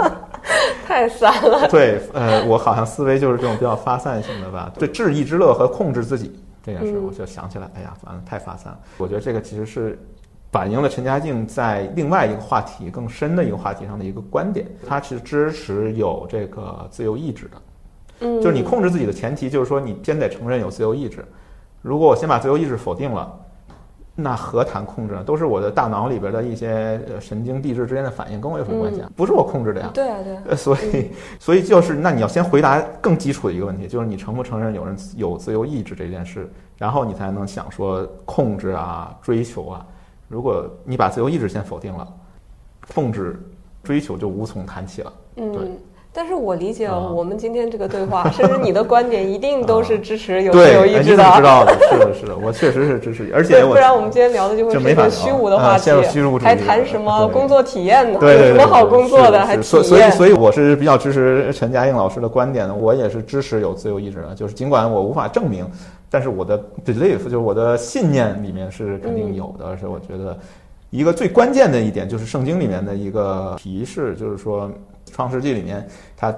[0.86, 1.68] 太散了。
[1.72, 4.70] 对，呃，我好像思维就是这种比较发散性的吧。
[4.78, 8.78] 对，致意之乐和控制自己这件事，嗯我就想起来，哎呀，完了，太发散了。
[8.98, 9.98] 我觉得这个其实是
[10.54, 17.50] 反映了陈嘉映在另外一个话题更深的一个话题上的一个观点，他是支持有这个自由意志的。
[18.20, 21.24] 嗯，就是你控制自己的前提，就是说你先得承认有自由意志。
[21.82, 23.36] 如果我先把自由意志否定了，
[24.14, 25.24] 那何谈控制呢？
[25.24, 29.10] 都是我的大脑里边的一些呃神经递质之间的反应，跟我有什么关系啊？
[29.16, 29.90] 不是我控制的呀。
[29.92, 30.42] 对啊，对啊。
[30.50, 39.84] 呃，所以，所以就是，那你要先回答更基础的一个问题，就是你承不承认有人有自由意志这件事，然后你才能想说控制啊、追求啊。
[40.28, 42.06] 如果你把自由意志先否定了，
[42.94, 43.40] 控制、
[43.82, 45.12] 追求就无从谈起了。
[45.36, 45.78] 对嗯，
[46.12, 51.48] 但是我理解啊我们今天这个对话， 甚至你的观点一定都是支持有自，由意志哎你怎么知的。
[51.48, 51.72] 道的？
[51.90, 58.18] 是的，是的，我确实是支持，而且不然我们今天聊的就会是虚无的话题啊虚无还谈什么工作体验呢？
[58.20, 60.10] 对对对，有什么好工作的，还所所以。
[60.12, 65.66] 所以我是比较支持陈嘉映老师的观点的，我也是支持有自由意志的，就是尽管我无法证明，
[66.14, 70.38] 但是我的 belief 就是我的信念里面是肯定有的，而且我觉得
[70.90, 74.70] 一个最关键的一点就是圣经里面的一个提示，就是说
[75.10, 75.84] 创世纪里面
[76.16, 76.32] 它。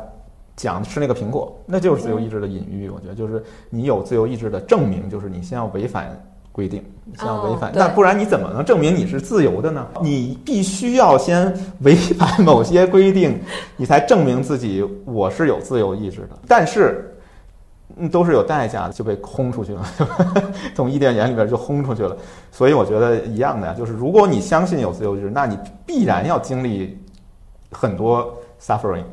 [0.59, 2.89] 讲吃那个苹果，那就是自由意志的隐喻。
[2.89, 6.19] 我觉得就是你有自由意志的证明，就是你先要违反
[6.51, 9.87] 规定，你先要违反，那不然你怎么能证明你是自由的呢？
[10.01, 13.39] 你必须要先违反某些规定，
[13.77, 16.39] 你才证明自己我是有自由意志的。
[16.49, 17.15] 但是，嗯，
[18.11, 19.85] 都是有代价的，就被轰出去了，
[20.75, 22.16] 从伊甸园里边就轰出去了。
[22.51, 26.99] 所以我觉得一样的呀，就是如果你相信有自由意志，那你必然要经历
[27.70, 29.05] 很多 suffering。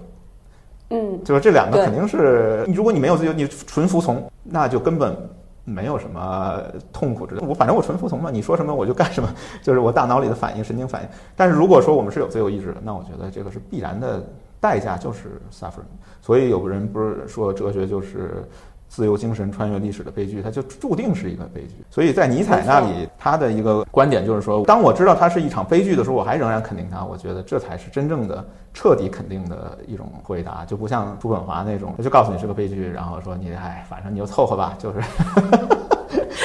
[0.89, 5.15] 嗯，就是这两个肯定是，如果你没有自由，你纯服从，那就根本
[5.63, 7.47] 没有什么痛苦之类。
[7.47, 9.29] 我反正我纯服从嘛，你说什么我就干什么，
[9.63, 11.09] 就是我大脑里的反应、神经反应。
[11.35, 14.23] 但是如果说我们是有自由意志的，那我觉得这个是必然的
[14.63, 15.91] 代价，就是 suffering。
[16.21, 18.47] 所以有人不是说哲学就是
[18.87, 21.83] 自由精神穿越历史的悲剧，它就注定是一个悲剧。
[21.89, 27.03] 所以在尼采那里，他的一个观点就是说，当我知道它是一场悲剧的时候，我还仍然肯定它。
[27.03, 35.01] 我觉得这才是真正的彻底肯定的一种回答，就不像叔本华那种，他就告诉你是个悲剧，然后说你哎，反正你就凑合吧，就是。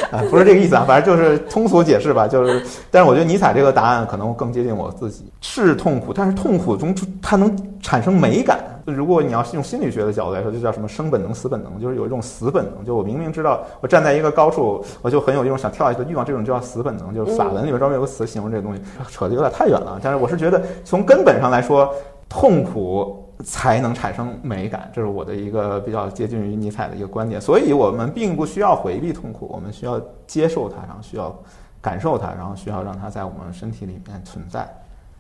[0.13, 8.59] 啊，不是这个意思啊，反正就是通俗解释吧，就是，但是我觉得尼采这个答案可能更接近我自己，是痛苦，但是痛苦中它能产生美感。
[8.87, 20.01] 如果你要是用心理学的角度来说，就叫什么生本能、死本能，就是有一种死本能，就我明明知道我站在一个高处，我就很有一种想跳下去的欲望，这种就叫死本能，就是法文里边专门有个词形容这个东西，扯得有点太远了。
[20.03, 21.95] 但是我是觉得从根本上来说，
[22.31, 23.28] 痛苦。
[23.45, 27.41] 才能产生美感，这是我的一个比较接近于尼采的一个观点。
[27.41, 31.35] 所以我们并不需要回避痛苦，我们需要接受它，然后需要
[31.81, 34.69] 感受它，然后需要让它在我们身体里面存在。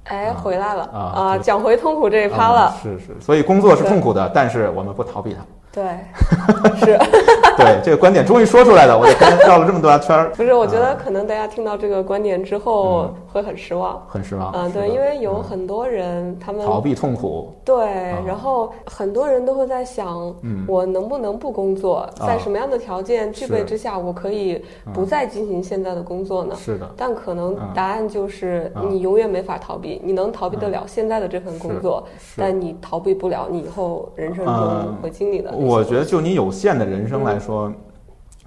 [0.04, 1.38] 哎，啊回来了啊啊！
[1.38, 2.74] 讲回痛苦这一趴了。
[2.84, 5.40] 嗯是是，所以工作是痛苦的，但是我们不逃避它。
[5.78, 6.98] 对，是，
[7.56, 10.52] 对这个观点终于说出来了，我就跟绕了这么多圈儿， 不是？
[10.54, 14.04] 我觉得可能大家听到这个观点之后会很失望。
[14.08, 14.50] 很失望。
[14.54, 17.86] 嗯，对，因为有很多人他们逃避痛苦，对，
[18.26, 22.08] 然后很多人都会在想，嗯我能不能不工作？
[22.26, 24.60] 在什么样的条件具备之下，我可以
[24.92, 26.56] 不再进行现在的工作呢？
[26.56, 32.02] 是的，但可能嗯答案就是嗯你永远没法逃避，你能逃避得了现在的这份工作，
[32.36, 35.52] 但你逃避不了你以后人生中嗯会经历的。
[35.68, 37.70] 我觉得就你有限的人生来说，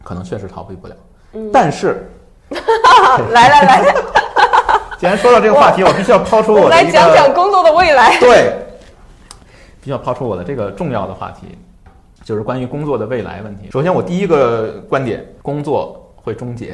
[0.03, 0.95] 可能确实逃避不了。
[1.33, 2.09] 嗯但是，
[3.29, 3.95] 来 来来，
[4.97, 8.17] 既然说到这个话题，我必须要抛出我们来我来讲讲工作的未来。
[8.19, 8.55] 对，
[9.79, 11.55] 必须要抛出我的这个重要的话题，
[12.25, 13.69] 就是关于工作的未来问题。
[13.71, 16.71] 首先，我第一个观点，工作会终结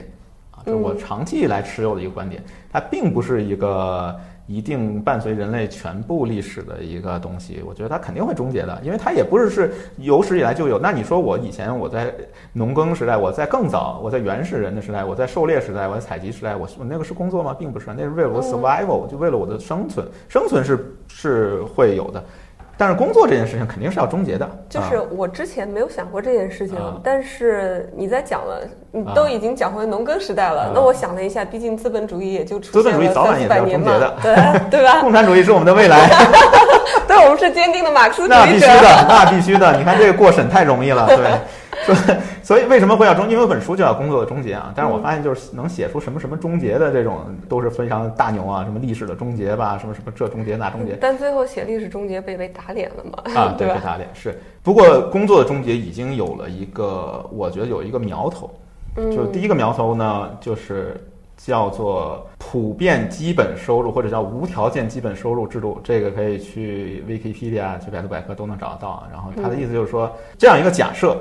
[0.52, 4.16] 啊，这是我嗯长期以来持有的一个观点，它并不是一个。
[4.48, 10.80] 一定伴随人类全部历史的一个东西，我觉得它肯定会终结的，因为它也不是是有史以来就有。
[10.80, 12.14] 那你说我以前我在
[12.54, 17.54] 农耕时代，我在更早，我在原始人的时代，我在狩猎时代，我在采集时代，我我那个是工作吗？
[17.54, 22.24] 并不是，那是为了我 survival，就为了我的生存，生存是是会有的，
[22.78, 24.50] 但是工作这件事情肯定是要终结的。
[24.70, 28.62] 就是啊我之前没有想过这件事情，啊但是你在讲了，
[28.92, 35.00] 你啊都已经讲回农耕时代了，啊那我想了一下，毕竟资本主义也就出资本现了主义早晚也是三四百年要终结的嘛，对对吧？
[35.02, 36.08] 共产主义是我们的未来，
[37.08, 38.66] 对，我们是坚定的马克思主义那必须。
[38.66, 39.78] 的，那必须的。
[39.78, 41.18] 你看这个过审太容易了，对。
[41.88, 43.30] 所以，所以为什么会要终？
[43.30, 44.74] 因为本书就叫《工作的终结》啊。
[44.76, 50.98] 但是我发现，就是能写出什么什么终结的这种，都是非常大牛啊，什么历史的终结吧，什么什么这终结那终结。
[51.00, 53.42] 但最后写历史终结被被打脸了嘛？
[53.42, 54.38] 啊， 对，被打脸是。
[54.62, 58.50] 不过工作的终结已经有了一个，我觉得有一个苗头，
[58.98, 61.00] 嗯就第一个苗头呢，就是
[61.38, 65.80] 叫做普遍基本收入，或者叫无条件基本收入制度。
[65.84, 69.08] 这个可以去 Wikipedia、去百度百科都能找得到啊。
[69.12, 71.16] 然后他的意思就是说，这样一个假设，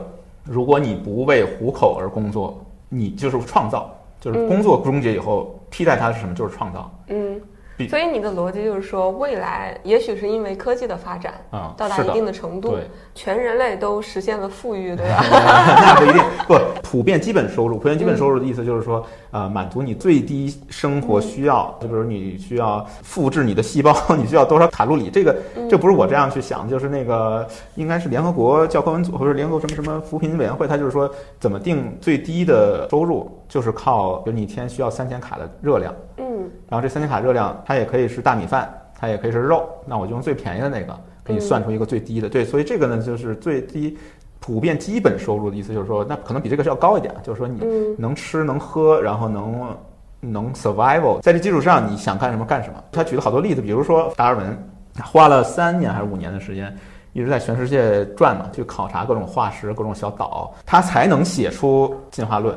[0.46, 6.34] 如果你不为糊口而工作，你就是创造，就是工作终结以后，替代它是什么？
[6.34, 6.90] 就是创造。
[7.08, 7.38] 嗯。
[7.38, 7.46] 比，
[7.88, 12.76] 所以你的逻辑就是说，未来也许是因为科技的发展啊，到达一定的程度，
[13.14, 15.22] 全人类都实现了富裕，对吧？
[15.30, 17.76] 那不一定，不普遍基本收入。
[17.76, 25.36] 普遍基本收入的意思就是说，呃，满足你最低生活需要，就比如你需要复制你的细胞，你需要多少卡路里，这个
[25.68, 36.25] 这不是我这样去想，就是那个应该是联合国教科文组或者联合国什么什么扶贫委员会，他就是说怎么定最低的收入，就是靠，比如你一天需要三千卡的热量，嗯
[36.68, 42.28] 然后这三千卡热量它也可以是大米饭，它也可以是肉，那我就用最便宜的那个给你算出一个最低的。
[42.28, 43.96] 对，所以这个呢就是最低
[44.40, 49.76] 普遍基本收入的意思，就是说那可能比这个是要高一点，就是说你嗯能吃能喝，然后能
[50.20, 52.82] 能 survival，在这基础上你想干什么干什么。
[52.92, 54.56] 他举了好多例子，比如说达尔文
[55.02, 56.74] 花了三年还是五年的时间。
[57.12, 62.54] 一直在全世界转嘛，去考察各种化石、各种小岛，他才能写出进化论。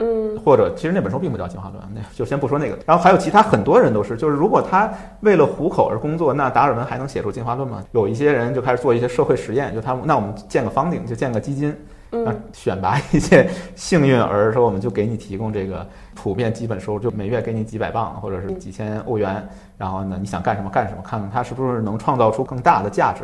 [0.00, 2.78] 嗯或者其实那本书并不叫进化论，那就先不说那个。
[2.86, 7.84] 然后还有其他很多人都是，就是如果他为了糊口而工作，那达尔文还能写出进化论吗？
[7.92, 11.76] 有一些人就开始做一些社会实验，就他们那我们建个 funding，就建个基金，
[12.10, 23.22] 那嗯选拔一些幸运儿，说我们就给你提供这个普遍基本收入，就每月给你几百磅或者是几千欧元，然后呢你想干什么干什么，看看他是不是能创造出更大的价值。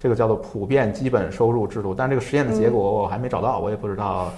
[0.00, 4.30] 这个叫做普遍基本收入制度，但这个实验的结果我还没找到，我也不知道。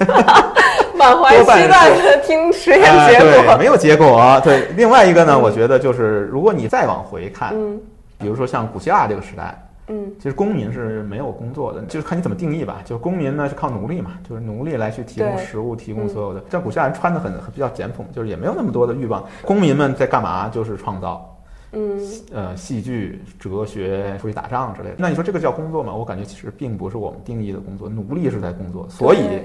[0.94, 3.56] 满怀期待的听实验啊结对，果。
[3.56, 4.40] 没有结果。
[4.44, 7.80] 对，另外一个呢，我觉得就是如果你再往回看，嗯
[8.18, 12.82] 比如说像古希腊这个时代，嗯其实公民是没有工作的，就是看你怎么定义吧。
[12.84, 16.42] 就是公民呢是靠奴隶嘛，就是奴隶来去提供食物，提供所有的。
[16.50, 19.24] 像古希腊人穿的很很比较简朴，就是也没有那么多的欲望。
[19.42, 20.50] 公民们在干嘛？
[20.52, 21.29] 就是创造。
[21.72, 22.00] 嗯
[22.32, 24.96] 呃，戏剧、哲学、出去打仗之类的。
[24.98, 25.94] 那你说这个叫工作吗？
[25.94, 28.88] 我感觉其实并不是我们定义的工作，奴隶是在工作。
[28.88, 29.42] 所以，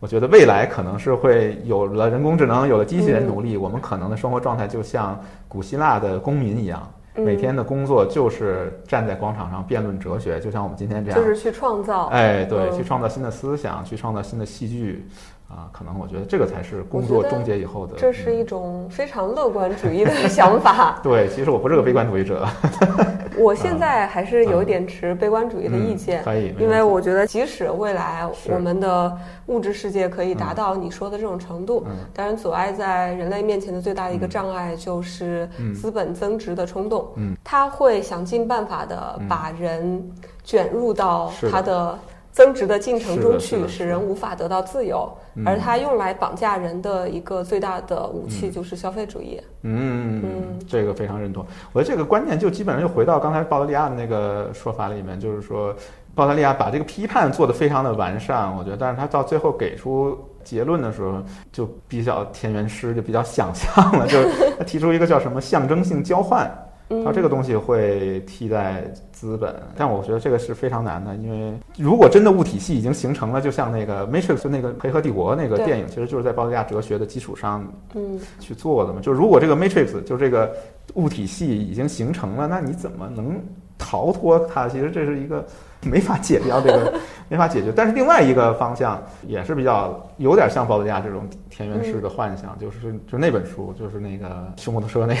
[0.00, 11.20] 我觉得未来可能是会有了人工智能，有了机器人嗯奴隶，我们可能的生活状态就像古希腊的公民一样，嗯每天的工作就是站在广场上辩论哲学，就像我们今天这样。
[11.20, 12.06] 就是去创造。
[12.06, 15.04] 哎，对，嗯去创造新的思想，去创造新的戏剧，
[15.48, 17.94] 啊，可能我觉得这个才是工作终结以后的。
[17.96, 18.38] 这是嗯。
[18.38, 22.46] 一种非常乐观主义的想法 对，其实我不是个悲观主义者，
[23.38, 37.08] 我现在还是有一点持悲观主义的意见嗯，可以，因为我觉得即使未来我们的物质世界可以达到你说的这种程度，嗯当然阻碍在人类面前的最大的一个嗯障碍就是嗯资本增值的冲动。
[37.16, 40.02] 嗯，他会想尽办法的嗯把人
[40.44, 41.98] 卷入到他的
[42.38, 45.12] 增值的进程中去，使人无法得到自由。
[45.34, 49.40] 嗯而它用来绑架人的一个最大的武器就是消费主义。
[49.62, 51.44] 嗯嗯，这个非常认同。
[51.72, 55.74] 我觉得这个观念就基本上又回到刚才鲍德利亚的那个说法里面，就是说
[56.14, 61.22] 鲍德利亚把这个批判做得非常的完善，我觉得，但是他到最后给出结论的时候，
[61.52, 66.50] 就比较田园诗，就比较想象了，就是 他提出一个叫什么象征性交换。
[66.90, 79.00] 嗯它这个东西会替代资本，但我觉得这个是非常难的，因为如果真的物体系已经形成了，就像那个《Matrix》就那个《黑客帝国》那个电影，其实就是在鲍德利亚哲学的基础上嗯去做的嘛。
[79.00, 80.50] 就如果这个 Matrix 就这个
[80.94, 83.38] 物体系已经形成了，那你怎么能
[83.76, 84.66] 逃脱它？
[84.68, 85.46] 其实这是一个
[85.82, 86.92] 没法解掉这个
[87.28, 87.72] 没法解决。
[87.74, 95.20] 但是另外一个方向也是比较有点像鲍德利亚这种田园式的幻想，就是就那本书，就是那个修摩托车那个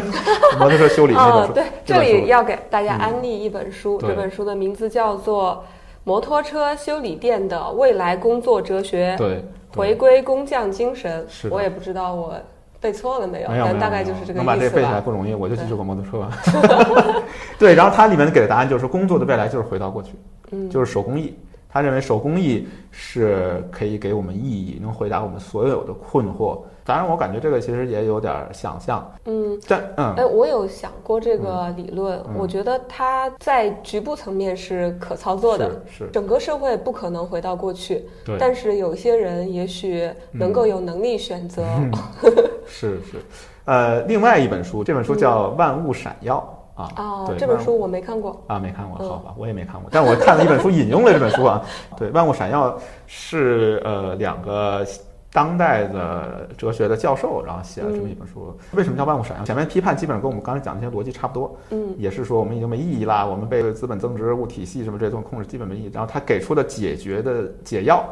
[0.58, 1.52] 摩托车修理那本哦，书。
[1.52, 5.64] 对，这里要给大家嗯安利一本书，对这本书的名字叫做
[6.04, 11.48] 《摩托车修理店的未来工作哲学：对，回归工匠精神是》。
[11.52, 12.34] 我也不知道我
[12.84, 14.76] 背错了没有，没有，大概就是这个能把这意思吧。
[14.76, 16.28] 背下来不容易，我就记住个摩托车。
[17.58, 20.10] 对，然后它里面给的答案就是工作的未来就是回到过去，
[20.50, 21.34] 嗯，就是手工艺。
[21.70, 26.58] 他认为手工艺是可以给我们意义，能回答我们所有的困惑。
[26.84, 29.58] 当然，我感觉这个其实也有点想象，嗯。
[29.66, 41.64] 但嗯哎，我有想过这个理论，嗯我觉得它在局部层面是可操作的，是是，整个社会不可能回到过去，对，但是有些人也许能够有能力选择。
[41.64, 41.90] 嗯
[42.66, 43.18] 是是。
[43.64, 46.36] 呃，另外一本书，这本书叫《万物闪耀》
[46.82, 48.42] 啊，这本书我没看过。
[48.46, 51.64] 啊，没看过，嗯好吧，我也没看过，但我看了一本书，引用了这本书啊。
[51.96, 52.70] 对，《万物闪耀》
[53.06, 54.84] 是呃两个
[55.34, 58.56] 当代的哲学的教授，然后写了这么一本书。
[58.70, 59.44] 为什么叫万物闪耀？
[59.44, 65.90] 前面批判基本上跟我们刚才讲的那些逻辑差不多，嗯也是说我们已经没意义啦，我们被资本增值、物体系什么这些东西控制，基本没意义。
[65.92, 68.04] 然后他给出的解决的解药，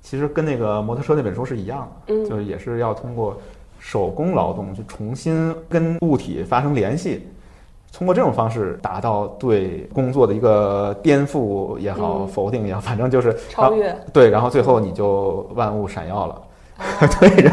[0.00, 3.36] 其实跟那个摩托车那本书是一样的，嗯就是也是要通过
[3.78, 7.28] 手工劳动去重新跟物体发生联系，
[7.92, 13.94] 通过这种方式达到对工作的一个颠覆也好、嗯否定也好，反正就是超越。
[14.10, 16.42] 对，然后最后你就万物闪耀了，哦
[17.20, 17.50] 对，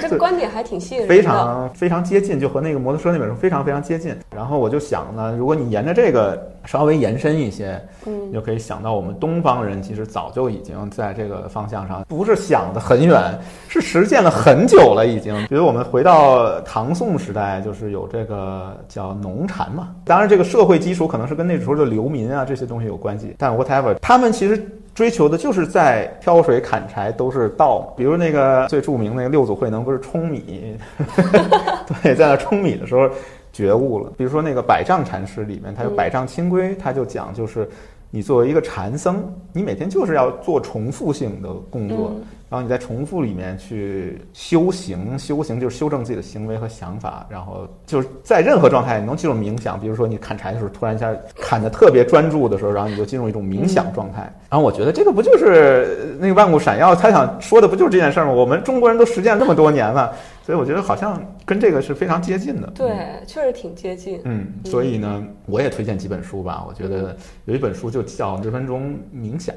[0.00, 1.14] 这个观点还挺吸引人的。
[1.14, 4.14] 非常非常接近，就和那个摩托车那本书非常非常接近。
[4.34, 15.34] 然后我就想呢，如果你沿着这个稍微延伸一些，嗯你就可以想到我们东方人其实早就已经在这个方向上，不是想得很远，是实践了很久了已经。
[15.48, 24.62] 比如我们回到唐宋时代，就是有这个叫农禅嘛，当然这个社会基础可能是跟那时候的流民啊这些东西有关系，但 whatever，他们其实。
[24.98, 30.76] 追求的就是在挑水砍柴都是道嘛，比如那个最著名那个六祖慧能不是舂米，
[32.02, 33.08] 对，在那舂米的时候
[33.52, 34.12] 觉悟了。
[34.16, 37.68] 比如说那个百丈禅师里面，他有百丈清规，他就讲就是
[38.10, 54.22] 你作为一个禅僧，你每天就是要做重复性的工作，嗯然后你在重复里面去修行，修行就是修正自己的行为和想法，然后就是在任何状态你能进入冥想，比如说你砍柴的时候，突然一下砍得特别专注的时候，然后你就进入一种冥想状态。
[54.48, 58.32] 然后我觉得这个不就是那个万物闪耀，他想说的不就是这件事儿吗？
[58.32, 62.70] 我们中国人都实践这么多年了，所以我觉得好像跟这个是非常接近的。
[62.74, 62.88] 对，
[63.26, 64.22] 确实挺接近。
[64.24, 66.64] 嗯，所以呢，我也推荐几本书吧。
[66.66, 69.54] 我觉得有一本书就叫《十分钟冥想》。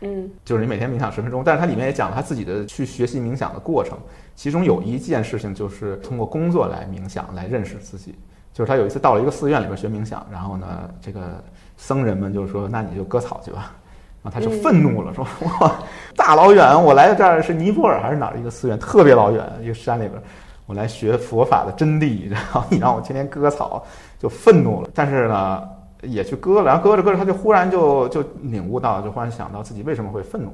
[0.00, 3.98] 嗯就是你每天冥想十分钟，但是它里面也讲了他自己的去学习冥想的过程，
[4.34, 8.14] 其中有一件事情就是通过工作来冥想来认识自己。
[8.52, 10.66] 就是他有一次到了一个寺院里边学冥想，然后呢，
[11.00, 11.42] 这个
[11.76, 13.72] 僧人们就说：“那你就割草去吧。”
[14.22, 15.24] 然后他就愤怒了，说
[15.60, 15.78] ：“哇，
[16.16, 20.20] 大老远我来到这儿是尼泊尔还是哪儿一个寺院，特别老远一个山里边，
[20.66, 23.84] 我来学佛法的真谛，然后你让我天天割草，
[24.18, 24.90] 就愤怒了。
[24.94, 25.62] 但是呢。”
[26.02, 30.50] 也去割了，然后割着割着，他就忽然就就领悟到，就忽然想到自己为什么会愤怒，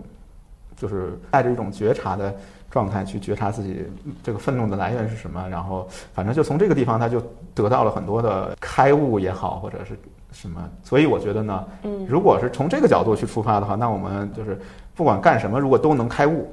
[0.76, 2.35] 就是带着一种觉察的
[2.70, 3.85] 状态去觉察自己
[4.22, 7.22] 这个愤怒的来源是什么，然后反正就从这个地方他就
[7.55, 9.99] 得到了很多的开悟也好，或者是
[10.32, 10.66] 什么。
[10.82, 14.59] 所以我觉得呢，嗯如果是从这个角度去出发的话，那我们就是
[14.95, 16.51] 不管干什么，如果都能开悟，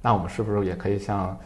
[0.00, 1.36] 那我们是不是也可以像？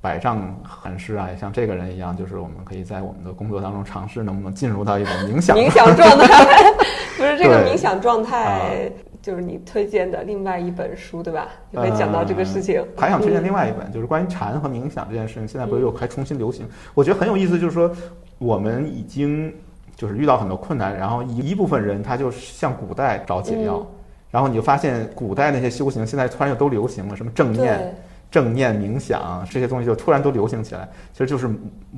[0.00, 6.72] 百丈禅师啊，也像这个人一样，就是我们可以在我们的工作当中尝试能不能进入到一种冥想冥想状态，
[7.18, 8.90] 不是这个冥想状啊态，
[9.20, 11.48] 就是你推荐的另外一本书，对吧？
[11.72, 12.80] 也会讲到这个事情。
[12.80, 16.68] 呃还想推荐嗯另外一本，就是关于禅和冥想这件事情，现在不是又还重新流行？
[16.94, 17.90] 我觉得很有意思，就是说
[18.38, 19.52] 我们已经
[19.96, 23.86] 就是遇到很多困难，然后一一部分人他就向古代找解药，嗯
[24.30, 27.94] 然后你就发现古代那些修行现在突然又都流行了，什么正念、对，
[28.30, 31.48] 正念冥想这些东西就突然都流行起来，其实就是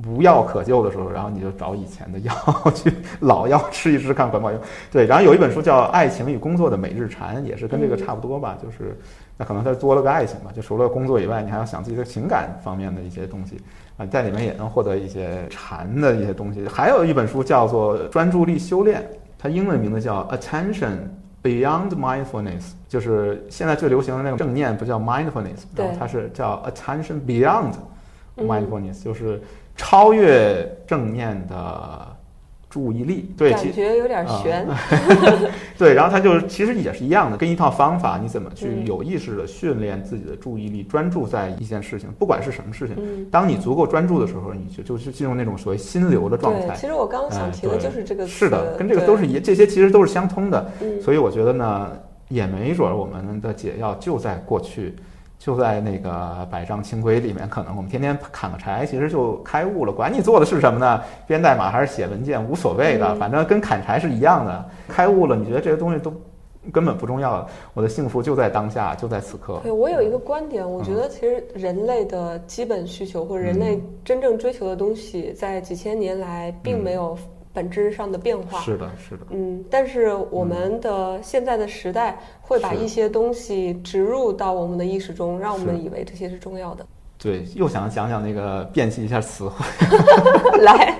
[0.07, 2.33] 无药可救的时候，然后你就找以前的药
[2.73, 4.63] 去老药吃一吃看管不管用。
[4.91, 8.97] 对，然后有一本书叫《爱情与工作的每日禅》，也是跟这个差不多吧，就是
[9.37, 13.59] 那可能它多了个爱情吧，就除了工作以外，你还要想自己的情感方面的一些东西
[13.97, 16.65] 啊，在里面也能获得一些禅的一些东西。
[16.67, 19.01] 还有一本书叫做《专注力修炼》，
[19.37, 20.97] 它英文名字叫 Attention。
[21.41, 27.73] Beyond mindfulness，就是现在最流行的那个正念，不叫 mindfulness，然后它是叫 attention beyond
[28.37, 29.41] mindfulness，就是
[29.75, 32.15] 超越正念的。
[32.69, 34.67] 注意力，对，感觉有点悬。
[35.75, 42.95] 对，然后他就是 其实也是一样的，跟一套方法，你怎么去有意识的训练自己的注意力，专注在一件事情，不管是什么事情。
[43.31, 46.75] 当你足够专注的时候，你就就是进入那种所谓心流的状态。
[46.75, 48.27] 其实我刚刚想提的就是这个。
[48.27, 50.71] 是的，跟这个都是一，这些其实都是相通的。
[51.01, 51.91] 所以我觉得呢，
[52.27, 54.95] 也没准我们的解药就在过去。
[55.39, 59.93] 就在那个百丈清规里面，可能我们天天砍个柴，其实就开悟了。
[59.93, 61.01] 管你做的是什么呢？
[61.25, 64.65] 编代码还是写文件，无所谓的，反正跟砍柴是一样的。
[64.89, 66.13] 开悟了，你觉得这些东西都
[66.73, 67.47] 根本不重要。
[67.73, 69.61] 我的幸福就在当下，就在此刻。
[69.63, 77.17] 对我有一个观点，我觉得其实人类的基本需求或者人类真正追求的东西，在几千年来并没有。
[77.59, 78.61] 本质上的变化。
[78.61, 86.85] 是的，是的，嗯，但是我们的现在的时代会把一些东西植入到我们的意识中，让我们以为这些是重要的。
[87.17, 89.65] 对，又想讲讲那个辨析一下词汇，
[90.63, 90.97] 来，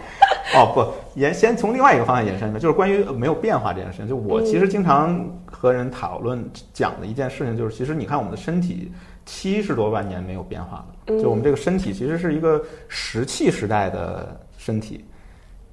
[0.53, 4.05] 哦不，延先从另外一个方向延伸的，就是关于没有变化这件事情。
[4.05, 6.43] 就我其实经常和人讨论
[6.73, 8.91] 讲的一件事情，就是其实你看我们的身体
[9.25, 15.05] 七十多万年没有变化了，就我们这个身体其实是一个石器时代的身体。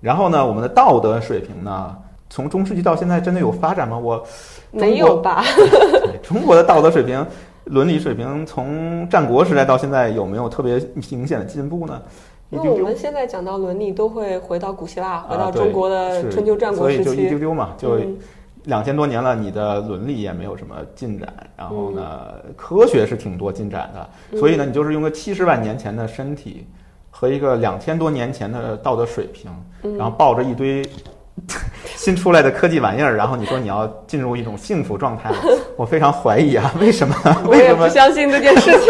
[0.01, 1.97] 然后呢，我们的道德水平呢，
[2.28, 3.99] 从中世纪到现在真的有发展吗？
[3.99, 4.22] 我
[4.70, 5.42] 没有吧。
[6.22, 7.24] 中国的道德水平、
[7.64, 12.01] 伦理水平，从战国时代到现在有没有特别明显的进步呢？
[12.51, 17.99] 因为我们现在讲到伦理，都会回到古希腊，回到中国的春秋战国时期，所以就一丢丢嘛，就
[18.64, 21.32] 两千多年了，你的伦理也没有什么进展。
[21.57, 26.66] 然后呢，科学是挺多进展的，所以呢，你就是用个七十万年前的身体。
[27.19, 29.51] 和一个两千多年前的道德水平，
[29.97, 30.87] 然后抱着一堆
[31.97, 35.33] 新出来的科技玩意儿，然后你说你要进入一种幸福状态，
[35.79, 36.71] 我非常怀疑啊！
[36.79, 37.17] 为什么？
[37.47, 38.81] 我也不相信这件事情。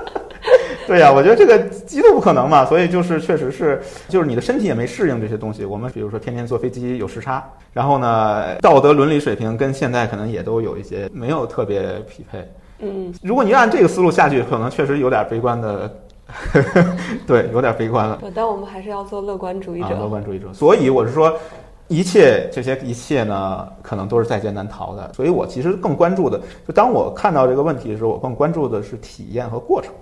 [0.88, 2.64] 对呀，我觉得这个极度不可能嘛。
[2.64, 5.66] 所以就是确实是，就是你的身体也没适应这些东西。
[5.66, 12.50] 我们比如说天天坐飞机有时差，然后呢，道德伦理水平跟现在可能也都有一些没有特别匹配。
[12.78, 15.94] 嗯，如果你按这个思路下去，可能确实有点悲观的。
[17.26, 18.20] 对，有点悲观了。
[18.34, 19.90] 但我们还是要做乐观主义者。
[19.90, 20.52] 乐观主义者。
[20.52, 21.32] 所以我是说，
[21.88, 25.12] 一切这些一切呢，可能都是在劫难逃的。
[25.12, 29.92] 所以我其实更关注的，就当我看到这个问题的时候，我更关注的是体验和过程。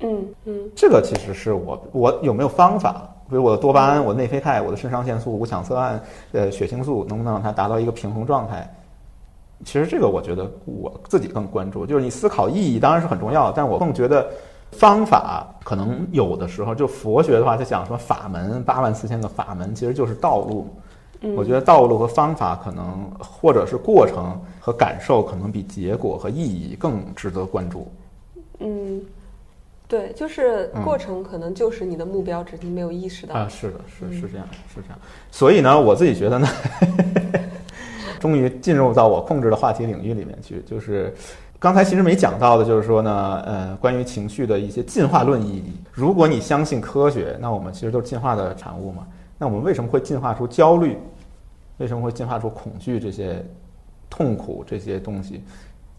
[0.00, 0.70] 嗯嗯。
[0.74, 3.08] 这个其实是我我有没有方法？
[3.28, 6.02] 比如我的多巴胺、我的内啡肽、我的肾上腺素、五羟色胺、
[6.32, 8.72] 呃血清素，能不能让它达到一个平衡状态？
[9.64, 11.86] 其实这个我觉得我自己更关注。
[11.86, 14.28] 就是你思考意义当然是很重要，但我更觉得。
[14.72, 20.66] 方法可能有的时候，就佛学的话，在讲什么法门，八万四千个法门，其实就是道路。
[21.36, 27.86] 我觉得道路和方法可能，或者是过程和感受，可能比结果和意义更值得关注。
[28.58, 29.00] 嗯，
[29.86, 33.36] 对，就是过程可能就是你的目标，只是你没有意识到。
[33.36, 34.98] 啊，是的，是是这样，是这样。
[35.30, 36.48] 所以呢，我自己觉得呢，
[38.18, 41.14] 终于进入到我控制的话题领域里面去，就是。
[41.62, 45.72] 刚才其实没讲到的，就是说呢，呃，关于情绪的一些进化论意义。
[45.92, 49.06] 如果你相信科学，那我们其实都是进化的产物嘛。
[49.38, 50.98] 那我们为什么会进化出焦虑？
[51.78, 53.46] 为什么会进化出恐惧这些
[54.10, 55.44] 痛苦这些东西？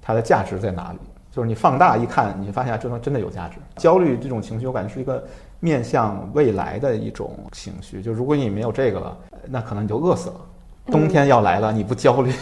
[0.01, 0.99] 它的价值在哪里？
[1.31, 3.55] 就是你放大一看，你发现这东西真的有价值。
[3.77, 5.23] 焦虑这种情绪，我感觉是一个
[5.61, 8.01] 面向未来的一种情绪。
[8.01, 10.35] 就如果你没有这个了，那可能你就饿死了。
[10.87, 12.33] 冬天要来了，你不焦虑，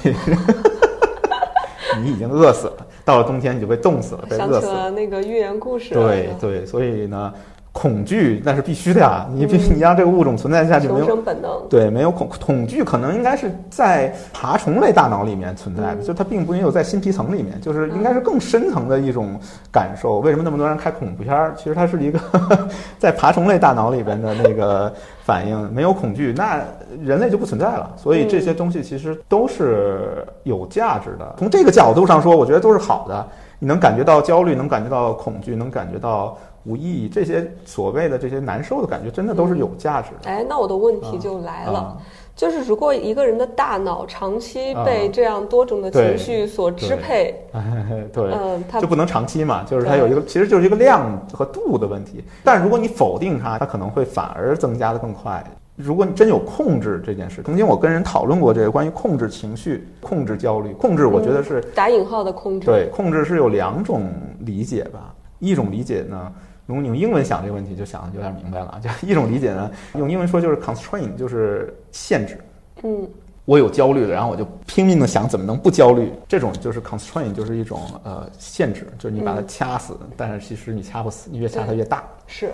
[2.02, 2.88] 你已经饿死了。
[3.06, 4.90] 到了冬天，你就被冻死了，被饿死了。
[4.92, 5.94] 那个寓言故事。
[5.94, 7.34] 对对，所以呢。
[7.74, 11.16] 恐惧那是必须的呀，你必你让这个物种存在下去没有？
[11.16, 11.50] 本能。
[11.70, 19.40] 对，没有恐恐惧，可能应该是在爬虫类大脑里面存在的，就它并不应有在新皮层里面，就是应该是更深层的一种
[19.72, 20.20] 感受。
[20.20, 21.54] 为什么那么多人看恐怖片儿？
[21.56, 22.20] 其实它是一个
[23.00, 24.94] 在爬虫类大脑里边的那个
[25.24, 26.62] 反应，没有恐惧，那
[27.02, 27.90] 人类就不存在了。
[27.96, 31.36] 所以这些东西其实都是有价值的。
[31.38, 33.26] 从这个角度上说，我觉得都是好的。
[33.60, 36.38] 你能感觉到焦虑，能感觉到恐惧，能感觉到。
[36.64, 40.30] 无意义，这些所谓的这些难受的感觉，真的都是有价值的。
[40.30, 41.98] 哎，那我的问题就来了，
[42.36, 47.36] 就是如果一个人的大脑长期啊被这样多种的情绪所支配，
[48.14, 52.24] 对，嗯，他就不能长期嘛，就是它有一个，其实就是一个量和度的问题。
[52.44, 55.44] 但如果你否定它，它可能会反而增加的更快。
[55.78, 64.08] 如果你真有控制这件事，曾经我跟人讨论过这个关于控制情绪、控制焦虑、控制，我觉得是打引号的控制，对，控制是有两种
[64.42, 65.16] 理解吧。
[65.40, 66.32] 一种理解呢，
[66.72, 68.80] 如果你用英文想这个问题，就想的有点明白了啊。
[68.80, 72.40] 就一种理解呢，用英文说就是 constraint，就是限制。
[72.84, 73.06] 嗯
[73.44, 76.14] 我有焦虑了，然后我就拼命的想怎么能不焦虑。
[76.30, 82.06] 这种就是 constraint，就是一种呃限制，就是你把它掐死，但是其实你掐不死，你越掐它越大。
[82.26, 82.54] 是，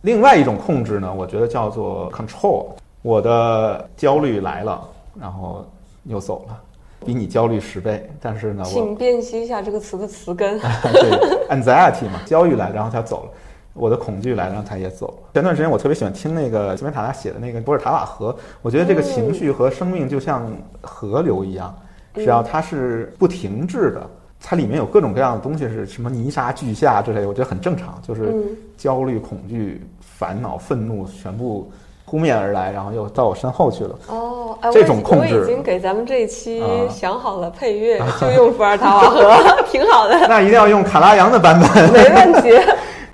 [0.00, 2.68] 另外一种控制呢，我觉得叫做 control。
[3.02, 4.88] 我的焦虑来了，
[5.20, 5.66] 然后
[6.04, 6.58] 又走了，
[7.04, 10.58] 比你焦虑十倍，但是呢，我请辨析一下这个词的词根。
[10.94, 13.30] 对 anxiety 嘛，焦虑来，然后他走了。
[13.74, 15.14] 我的恐惧来，然后他也走了。
[15.34, 20.50] 前段时间我特别喜欢听那个吉梅塔拉写的那个博尔塔瓦河，我觉得这个情绪和生命就像
[20.80, 21.74] 河流一样，
[22.14, 24.06] 只要它是不停滞的，
[24.40, 27.98] 它里面有各种各样的东西，是什么泥沙俱下之类，我觉得很正常。
[28.06, 28.44] 就是嗯
[28.76, 31.70] 焦虑、恐惧、烦恼、愤怒全部
[32.04, 33.98] 扑面而来，然后又到我身后去了。
[34.08, 39.34] 哦，哎，这种控制我已经给咱们这一期啊想好了配乐， 就用伏尔塔瓦河，
[39.70, 41.92] 挺好的，那一定要用卡拉扬的版本。
[41.92, 42.50] 没问题。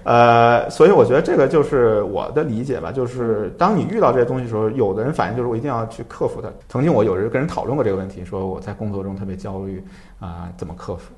[0.08, 6.48] 呃，所以我觉得这个就是我的理解吧，就是当你遇到这些东西的时候，有的人反应就是我一定要去克服它。
[6.66, 9.84] 曾经我有人跟人讨论过这个问题，说我在工作中特别焦虑
[10.18, 11.12] 啊、怎么克服？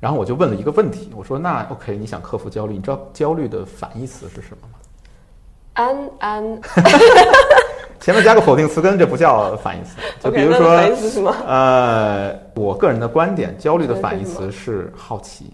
[0.00, 4.74] 然后我就问了一个问题，我说那 OK，你想克服焦虑，你知道焦虑的反义词是什么吗？
[5.74, 6.60] 安安
[8.00, 9.96] 前面加个否定词根，这不叫反义词。
[10.18, 11.32] 就比如那反义说，词是什么？
[11.46, 15.52] 呃，我个人的观点，焦虑的反义词是好奇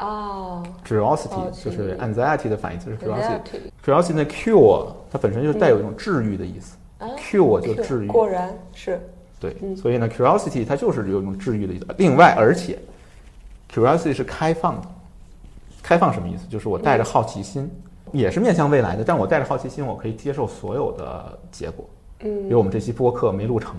[0.00, 6.76] 哦，curiosity，就是 anxiety 的反义词是 curiosity，curiosity 的 cure，它本身就带有一种治愈的意思。
[6.98, 9.00] 啊 cure 就治愈，果然是。
[9.38, 9.76] 对，嗯。
[9.76, 11.86] 所以呢，curiosity 它就是有一种治愈的意思。
[11.98, 12.78] 另外，而且
[13.72, 14.88] curiosity 是开放的，
[15.82, 16.46] 开放什么意思？
[16.48, 17.70] 就是我带着好奇心，
[18.12, 21.88] 也是面向未来的，但我带着好奇心，我可以接受所有的结果。
[22.20, 22.42] 嗯。
[22.42, 23.74] 比嗯如我们这期播客没录成，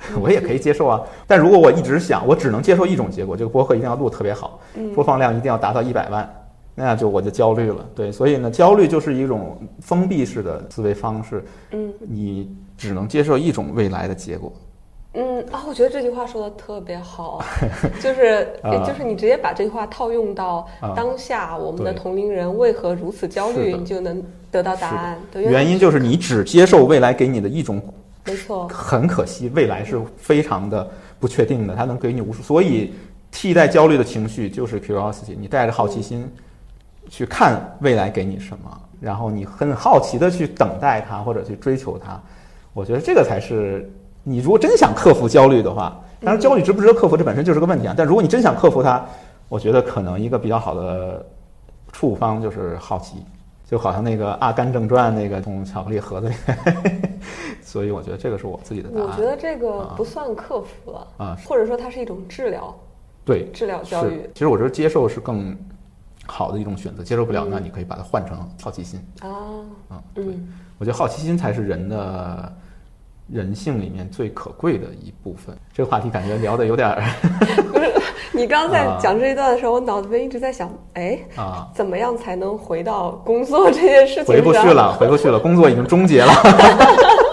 [0.20, 1.00] 我也可以接受啊。
[1.26, 6.28] 但如果我一直想，我只能接受一种结果，这个播客一定要录得特别好，嗯播放量一定要达到一百万，
[6.74, 7.84] 那就我就焦虑了。
[7.94, 14.52] 对，所以呢，焦虑就是一种封闭式的思维方式，嗯你只能接受一种未来的结果。
[15.14, 17.42] 嗯啊，我觉得这句话说的特别好，
[17.98, 25.18] 就是啊就是你直接把这句话套用到啊当下我们的同龄人为何如此焦虑，你就能得到答案。
[25.34, 27.82] 原因就是你只接受未来给你的一种，
[28.28, 32.92] 没错，很可惜，未来是非常的不确定的，它能给你无数，所以
[33.30, 36.30] 替代焦虑的情绪就是 curiosity，你带着好奇心
[37.08, 42.20] 去看未来给你什么，然后你很好奇的去等待它或者去追求它，
[42.72, 43.90] 我觉得这个才是
[44.22, 49.04] 你如果真想克服焦虑的话，当然焦虑值不值得克服这本身就是个问题啊，但如果你真想克服它，
[49.48, 51.24] 我觉得可能一个比较好的
[51.92, 53.16] 处方就是好奇。
[53.70, 56.34] 就好像那个《阿甘正传》那个从巧克力盒子里，
[57.68, 59.06] 所以我觉得这个是我自己的答案。
[59.06, 62.74] 我觉得这个啊不算克服了，啊，或者说它是一种治疗，
[63.26, 64.28] 对，治疗教育。
[64.32, 65.54] 其实我觉得接受是更
[66.26, 69.28] 好的一种选择，接受不了，嗯那你可以把它换成好奇心啊，
[69.90, 70.02] 啊。
[70.14, 70.48] 对，嗯
[70.78, 72.56] 我觉得好奇心才是人的
[73.30, 75.54] 人性里面最可贵的一部分。
[75.70, 77.02] 这个话题感觉聊的有点儿
[78.32, 84.26] 你刚刚在啊讲这一段的时候，我脑子里面一直在想，哎，啊，怎么样才能回到工作这件事情？
[84.26, 86.32] 回不去了，回不去了，工作已经终结了。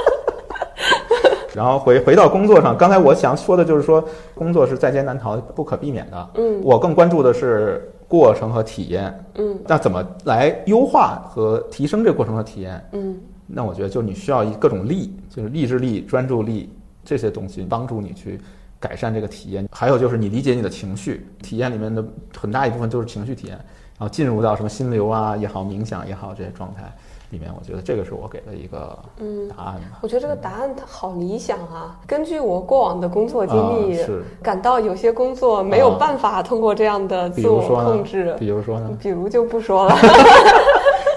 [1.55, 4.03] 然后回回到工作上，刚才我想说的就是说，
[4.33, 6.29] 工作是在劫难逃、不可避免的。
[6.35, 9.25] 嗯我更关注的是过程和体验。
[9.35, 12.89] 嗯那怎么来优化和提升这个过程和体验？
[12.91, 16.69] 嗯那我觉得就你需要一各种力，就是意志力、专注力
[17.03, 18.41] 这些东西帮助你去
[18.79, 19.67] 改善这个体验。
[19.71, 22.03] 还有就是你理解你的情绪，体验里面的
[22.35, 26.91] 很大一部分都是情绪体验，然后进入到什么心流啊也好、冥想也好这些状态
[27.29, 29.47] 里面，我觉得这个是我给的一个嗯。
[29.49, 29.99] 答案吧。
[30.01, 31.99] 我觉得这个答案它好理想啊！
[32.05, 39.95] 根据我过往的工作经历，啊、是，感到有些工作没有办法通过这样的自我控制，比如说呢，比如就不说了。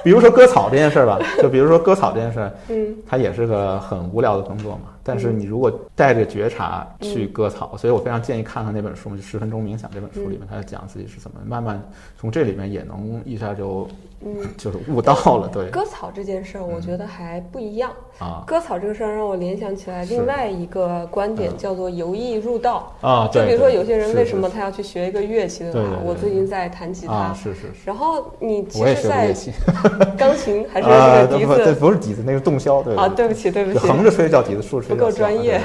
[0.05, 11.83] 比如说割草这件事儿吧，就比如说割草这件事儿，嗯它也是个很无聊的工作嘛，但是你如果带着觉察去割草，所以我非常建议看看那本书，就《十分钟冥想》这本书里面，他讲自己是怎么慢慢
[12.19, 13.89] 从这里面也能一下就
[14.25, 17.91] 嗯，就是悟到了，对割草这件事儿，我觉得还不一样。
[18.19, 22.93] 啊割草这个事儿让我联想起来另外一个观点，嗯叫做由易入道。
[23.01, 25.91] 啊，就比如说有些人为什么他要去学一个乐器，对吧对对？
[25.91, 29.33] 对我最近在弹吉他啊，，是是是，然后你其实，在
[30.19, 33.09] 钢琴 还是啊，这个笛子，不是笛子，那是洞箫，对啊？
[33.09, 35.61] 对不起，对不起，横着吹叫笛子，竖着吹不够专业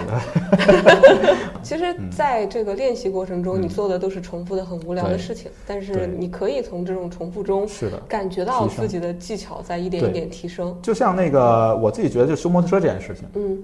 [1.63, 7.97] 其实，在这个练习过程中，嗯你做的都是重复的、很无聊的事情，但是你可以从这种重复中是的。
[8.07, 10.77] 感觉自己的技巧在一点一点提升。
[10.81, 13.57] 就像那个，我自己觉得，就修摩托车这件事情，嗯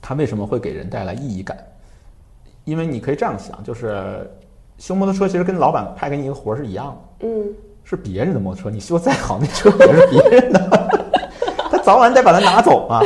[0.00, 1.56] 它为什么会给人带来意义感？
[2.64, 4.30] 因为你可以这样想，就是
[4.78, 6.86] 修摩托车其实跟老板派给你一个活儿是一样
[7.20, 7.54] 的，嗯，
[7.84, 11.10] 是别人的摩托车，你修再好，那车也是别人的，
[11.70, 13.00] 他早晚得把它拿走嘛，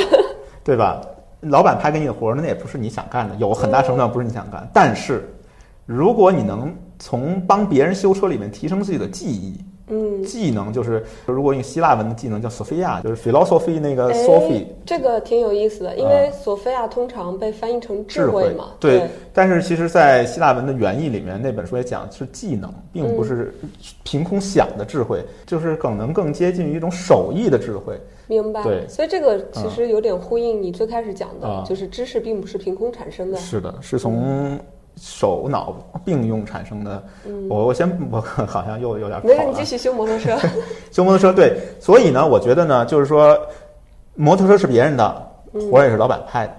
[0.63, 1.01] 对吧？
[1.41, 4.67] 老板派给你的活儿，那也不是你想干的，有很大程度上不是你想干。
[4.73, 5.29] 但是，
[5.85, 23.55] 如果你能从帮别人修车里面提升自己的技艺，嗯，技能就是，如果用希腊文的技能叫 Sophia，就是 philosophy 那个哎 Sophie，这个挺有意思的，因为索菲亚通常被翻译成智慧嘛，对对，但是其实，在希腊文的原意里面，那本书也讲是技能，并不是
[24.03, 28.01] 凭空想的智慧，就是可能更接近于一种手艺的智慧。
[28.27, 28.63] 明白。
[28.63, 28.89] 对。
[28.89, 31.63] 所以这个其实有点呼应你最开始讲的，啊。
[31.69, 33.37] 就是知识并不是凭空产生的。
[33.37, 34.59] 是的，是从
[34.97, 35.75] 手脑
[36.05, 37.05] 并用产生的。
[37.27, 39.65] 嗯，我我先我好像又有点跑没事，你继。
[39.65, 40.37] 续修摩托车。
[40.93, 43.37] 修摩托车对，所以呢，我觉得呢，就是说，
[44.15, 46.55] 摩托车是别人的，嗯活儿也是老板派的，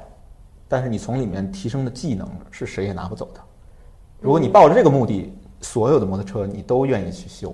[0.68, 3.40] 但是你从里面提升的技能是谁也拿不走的。
[4.20, 7.54] 如果你抱着这个目的，所有的摩托车你都愿意去修，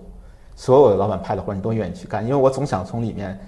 [0.55, 3.39] 所有的老板派的活儿你都愿意去干，因为我总想从里面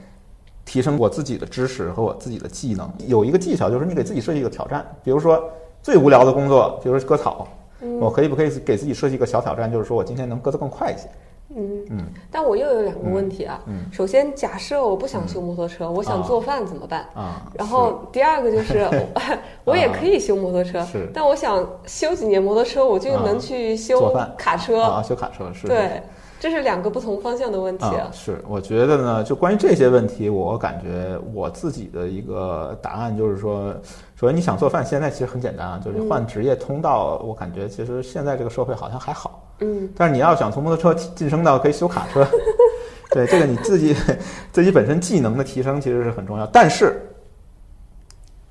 [0.66, 2.92] 提升我自己的知识和我自己的技能。
[3.08, 5.44] 有一个技巧就是你给自己设计一个挑战，比如说
[5.84, 7.48] 最无聊的工作，比如说割草，
[7.82, 11.08] 嗯我可以不可以给自己设计一个小挑战，就是说我今天能割得更快一些？
[11.56, 13.62] 嗯嗯但我又有两个问题啊。
[13.68, 17.06] 嗯首先，假设我不想修摩托车，我想啊做饭怎么办？
[17.14, 24.82] 啊，然后第二个就是 我我也可以修摩托车，是但我想修几年摩托车，我就能去修卡车。
[24.82, 26.02] 啊，修卡车是对，
[26.44, 33.74] 这是两个不同方向的问题啊，是，我觉得呢，就关于这些问题，我感觉我自己的一个答案就是说，
[34.18, 39.90] 首先你想做饭，现在其实很简单啊，就是换职业通道，我感觉其实现在这个社会好像还好，嗯。
[39.96, 42.28] 但是你要想从摩托车晋升到可以修卡车，
[43.12, 43.96] 对这个你自己
[44.52, 47.00] 自己本身技能的提升其实是很重要，但是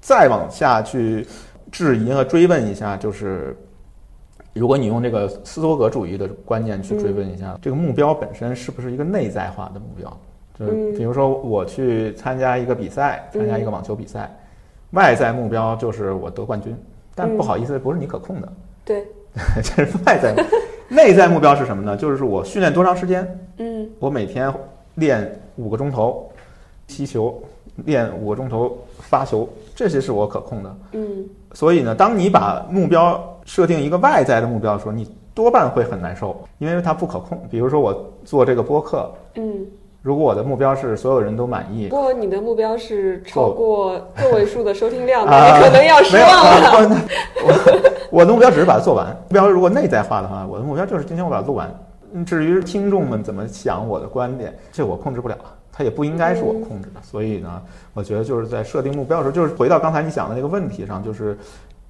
[0.01, 1.27] 再往下去
[1.71, 3.55] 质疑和追问一下，就是
[4.55, 10.17] 如果你用这个斯多格主义的观念去追问一下，这个目标本身是不是一个内在化的目标？
[10.59, 14.31] 就是嗯比如说我去参加一个比赛，参加一个网球比赛，
[14.91, 16.77] 外在目标就是我得冠军，
[17.15, 18.53] 但不好意思，不是你可控的，
[18.85, 19.07] 对，
[19.63, 20.35] 这是外在。
[20.91, 21.97] 内在目标是什么呢？
[21.97, 23.27] 就是我训练多长时间，
[23.57, 24.53] 嗯我每天
[24.97, 26.31] 练五个钟头
[26.87, 27.43] 踢球，
[27.87, 30.77] 练五个钟头发球，这些是我可控的。
[30.93, 37.41] 嗯所以呢，当你把目标设定一个外在的目标的时候，你多半会很难受，因为它不可控。
[37.51, 39.67] 比如说我做这个播客，嗯。
[40.01, 45.31] 如果我的目标是所有人都满意不，过你的目标是超过个位数的收听量，你
[45.63, 46.97] 可能要失望了。
[46.97, 47.05] 啊
[48.11, 49.17] 我我的目标只是把它做完。
[49.29, 51.73] 目标如果内在化的话，我的目标就是今天我把它录完。
[52.15, 55.37] 嗯至于听众们怎么想我的观点，这我控制不了，
[55.73, 57.01] 它也不应该是我控制的。
[57.03, 57.63] 所以呢，
[57.95, 61.37] 我觉得就是在设定目标的时候，就是回到刚才你讲的那个问题上，就是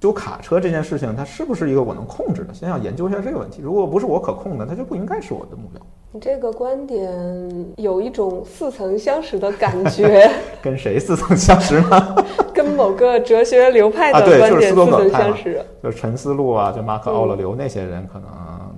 [0.01, 2.53] 修卡车这件事情，它是不是一个我能控制的？
[2.53, 3.61] 先要研究一下这个问题。
[3.61, 5.81] 如果不是我可控的，它就不应该是我的目标。
[6.15, 10.29] 你这个观点有一种似曾相识的感觉，
[10.61, 12.15] 跟谁似曾相识呢？
[12.53, 15.59] 跟某个哲学流派的观点似曾相识。
[15.81, 18.29] 就是陈思路啊，就马可·奥勒留那些人，可能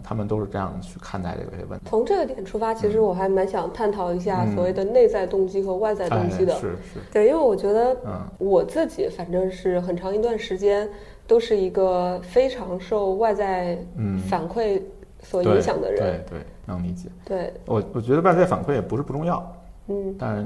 [0.08, 1.88] 他们都是这样去看待这个问题。
[1.90, 6.54] 从这个点出发，其实我还蛮想探讨一下嗯所谓的内在动机和外在动机的。
[6.54, 10.88] 哎、是是，对，因为我觉得嗯我自己反正是很长一段时间
[11.26, 14.80] 都是一个非常受外在嗯，反馈
[15.24, 16.00] 所影响的人。
[16.30, 17.10] 对对，能理解。
[17.26, 19.56] 对，我我觉得外在反馈也不是不重要，
[19.88, 20.46] 嗯但是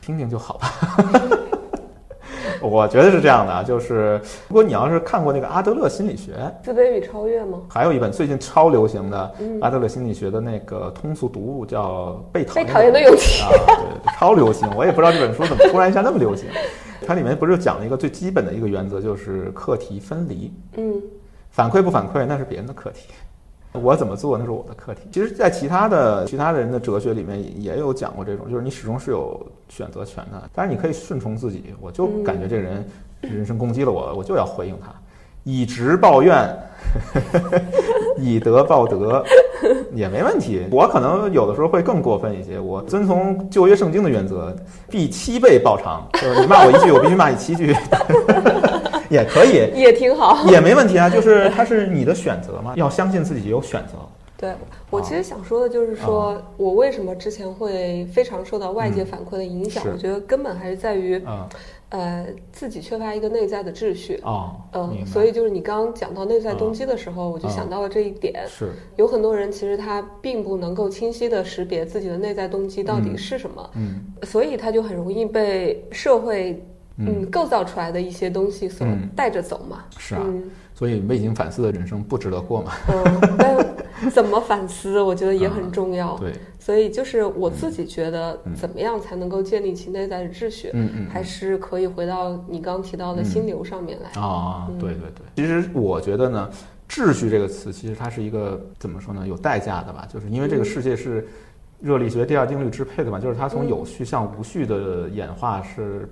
[0.00, 0.66] 听听就好吧。
[2.66, 7.60] 我觉得是这样的啊，就是如果你要是看过那个阿德勒心理学，自卑与超越吗？
[7.68, 13.42] 还有一本最近超流行的嗯阿德勒心理学的那个通俗读物叫《被讨厌被讨厌的勇气。
[13.42, 16.48] 啊，对，超流行，我也不知道这本书怎么突然一下那么流行。
[17.06, 20.94] 它里面不是讲了一个最基本的一个原则，就是课题分离，嗯
[21.50, 23.08] 反馈不反馈那是别人的课题，
[23.80, 25.00] 我怎么做那是我的课题。
[25.10, 31.74] 其实，在其他的其他的人的哲学里面也有讲过这种，就是你始终是有选择权的，但是你可以顺从自己。
[31.80, 32.88] 我就感觉这个人
[33.20, 34.94] 人身攻击了我，我就要回应他，
[35.42, 36.56] 以直报怨，
[38.16, 39.24] 以德报德，
[39.92, 40.64] 也没问题。
[40.70, 44.54] 我可能有的时候会更过分一些，我遵从旧约圣经的原则，
[44.88, 47.74] 必七倍报偿，就是你骂我一句，我必须骂你七句，
[49.14, 50.44] 也可以， 也挺好。
[50.50, 51.08] 也没问题啊。
[51.08, 53.92] 就是它是你的选择嘛，要相信自己有选择。
[54.36, 54.52] 对
[54.90, 59.82] 我其实想说的就是说，我为什么之前会非常受到外界反馈的影响？
[59.84, 61.48] 是我觉得根本还是在于，嗯
[61.90, 64.20] 呃，自己缺乏一个内在的秩序。
[64.24, 68.34] 哦，嗯，所以就是你刚刚讲到内在动机嗯的时候，我就想到了这一点。
[68.48, 76.60] 是有很多人其实他并不能够清晰的识别自己的内在动机到底是什么，嗯所以他就很容易被社会
[76.96, 77.06] 嗯。
[77.08, 79.08] 嗯构造出来的一些东西所嗯。
[79.16, 79.84] 带着走嘛。
[79.98, 80.50] 是啊，嗯。
[80.74, 82.72] 所以未经反思的人生不值得过嘛。
[82.88, 86.18] 嗯，但怎么反思，我觉得也很重要。
[86.18, 94.20] 对，所以就是我自己觉得嗯，怎么样才能够建立起内在的秩序，嗯嗯，还是可以回到你刚提到的心流上面来。
[94.20, 94.78] 啊，嗯。
[94.80, 96.50] 对对对，其实我觉得呢，
[96.88, 100.08] 秩序这个词其实它是一个怎么说呢，有代价的吧？
[100.12, 101.24] 就是因为这个嗯世界是
[101.80, 103.68] 热力学第二定律支配的嘛，就是它从嗯。
[103.68, 106.08] 有序向无序的演化是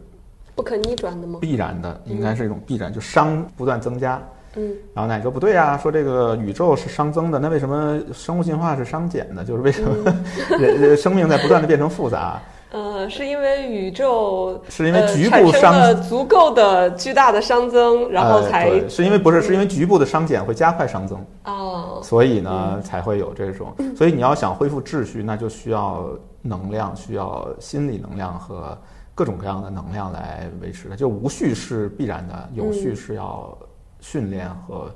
[0.54, 1.38] 不可逆转的吗？
[1.40, 4.20] 必然的，应该是一种必然，就熵不断增加。
[4.54, 9.42] 嗯然后呢，你说不对啊，说这个宇宙是熵增的，那为什么生物进化是熵减的？
[9.42, 10.24] 就是为什么嗯
[10.60, 12.38] 人人生命在不断的变成复杂？
[12.70, 21.18] 呃，是因为宇宙是因为局呃、部熵足够的巨大的熵增，然后呃才、对是因为不是是因为局部的熵减会加快熵增。
[21.44, 23.74] 哦，所以呢，才会有这种。
[23.96, 26.06] 所以你要想恢复秩序，那就需要
[26.42, 28.76] 能量，需要心理能量和
[29.14, 30.96] 各种各样的能量来维持的。
[30.96, 33.56] 就无序是必然的，有序是要
[34.00, 34.90] 训练和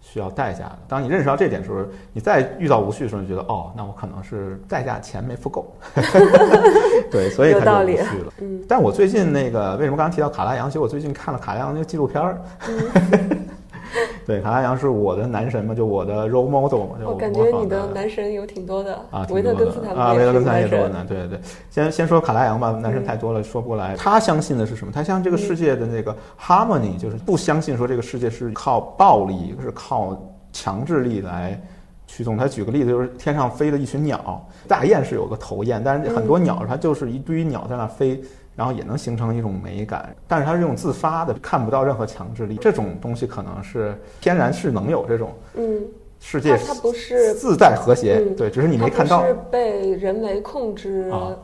[0.00, 0.78] 需要代价的。
[0.86, 5.74] 当你认识到这点的时候，你再遇到无序的时候，你觉得哦，那我可能是代价钱没付够。
[7.10, 8.32] 对，所以有道理它就无序了。
[8.40, 10.68] 嗯但我最近那个为什么刚刚提到卡拉扬？
[10.68, 12.40] 其实我最近看了卡拉扬那个纪录片儿。
[12.68, 13.46] 嗯
[14.26, 21.40] 对，卡拉扬是我的男神嘛，就我的 role model 嘛，就我感觉你的男神有挺多的啊，维特多根斯坦啊，维特根斯坦也多呢，对对对。
[21.70, 23.94] 先先说卡拉扬吧，男神太多了，说不过来。
[23.96, 24.92] 他相信的是什么？
[24.92, 30.20] 他相信这个世界的那个 harmony，就是不相信说这个世界是靠暴力，是靠
[30.52, 31.60] 强制力来
[32.06, 32.36] 驱动。
[32.36, 38.20] 他举个例子，就是天上飞的一群鸟，大雁是有个头雁，但是很多鸟它就是一堆鸟在那飞。
[38.56, 42.56] 然后也能形成一种美感，但是它是这种自发的，看不到任何强制力。
[42.56, 45.82] 这种东西可能是天然是能有这种嗯，
[46.18, 49.26] 世界它它不是自带和谐，嗯对，只是你没看到它。
[49.28, 51.36] 是被人为控制、啊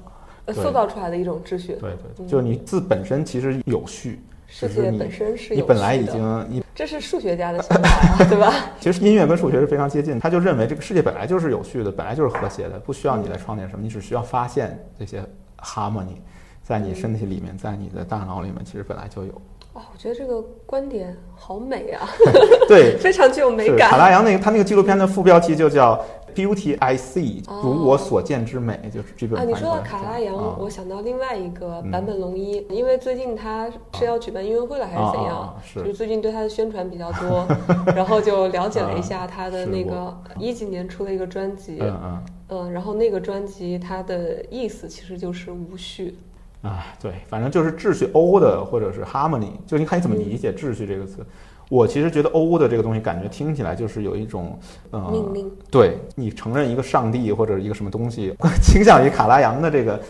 [0.45, 1.75] 呃塑造出来的一种秩序。
[1.75, 8.53] 对对对，嗯就是你自本身其实有序，世界本身是你本来已经你这是数学家的想法呀， 对吧？
[8.81, 15.23] 其实音乐跟数学是非常接近，他就认为这个世界本来就是有序的，本来就是和谐的，不需要你来创建什么，你只需要发现这些
[15.63, 16.17] harmony
[16.63, 19.33] 在你身体里面，在你的大脑里面，其实本来就有。
[19.75, 22.07] 哇，我觉得这个观点好美啊，
[22.69, 23.91] 对，非常具有美感。
[23.91, 25.99] 卡拉扬那个他那个纪录片的副标题就叫
[26.35, 35.39] Beauty I See，哦如我所见之美，就是基本啊，你说到卡拉扬，啊我想到另外一个嗯坂本龙一，因为最近他是要举办音乐会了还是怎样？
[35.41, 37.47] 啊啊啊是就是最近对他的宣传比较多，
[37.97, 42.23] 然后就了解了一下他的那个一几年出了一个专辑，嗯嗯。
[42.49, 46.15] 嗯，然后那个专辑它的意思其实就是无序，
[46.63, 51.25] 啊，对，反正就是秩序 O 的，或者是 harmony，就你看你怎么理解“秩序”这个词。
[51.69, 54.59] 我其实觉得 O 的这个东西，感觉听起来就是有一种
[54.91, 55.51] 呃，命令。
[55.71, 60.01] 对你承认一个上帝或者一个什么东西， 倾向于卡拉扬的这个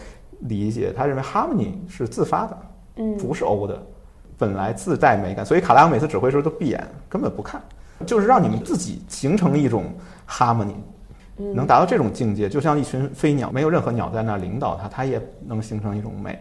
[0.40, 2.58] 理解，他认为 harmony 是自发的，
[2.96, 3.80] 嗯，不是 O 的，
[4.36, 7.62] 本来自带美感，所以卡拉扬每次指挥的时候都闭眼，根本不看，
[8.04, 9.84] 就是让你们自己形成一种
[10.28, 10.82] harmony，嗯
[11.54, 16.38] 能达到这种境界，就像一群飞鸟，没有任何鸟在那儿领导它，它也能形成一种美，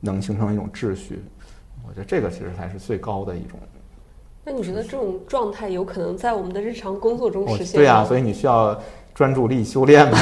[0.00, 1.22] 能形成一种秩序。
[1.86, 3.58] 我觉得这个其实才是最高的一种。
[4.44, 7.84] 那你觉得这种状态有可能在我们的日常工作中实现吗？
[7.84, 8.78] 对啊、所以你需要
[9.14, 10.18] 专注力修炼嘛。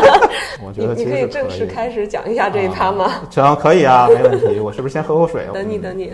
[0.64, 3.04] 我觉得你你可以正式开始讲一下这一趴吗？
[3.04, 4.58] 啊行，可以啊，没问题。
[4.58, 5.46] 我是不是先喝口水？
[5.52, 6.12] 等你嗯等你，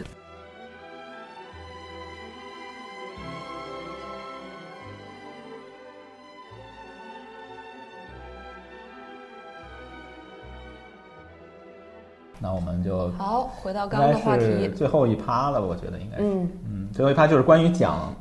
[12.55, 16.23] 我们就好，回到刚刚的话题，最后一趴了，我觉得应该是。
[16.23, 18.15] 嗯嗯，最后一趴就是关于讲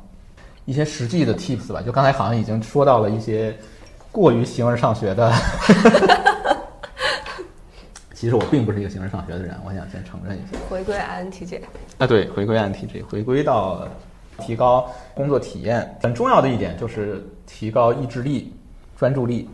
[0.64, 1.80] 一些实际的 tips 吧。
[1.80, 3.56] 就刚才好像已经说到了一些
[4.10, 5.32] 过于形而上学的。
[8.14, 10.56] 其实我并不是一个形而上学的人，我想先承认一下。
[10.70, 11.60] 回归 INTJ，
[11.98, 13.86] 啊，对，回归 INTJ，回归到
[14.38, 18.54] 提高工作体验，很重要的一点就是提高意志力、
[18.96, 19.50] 专注力。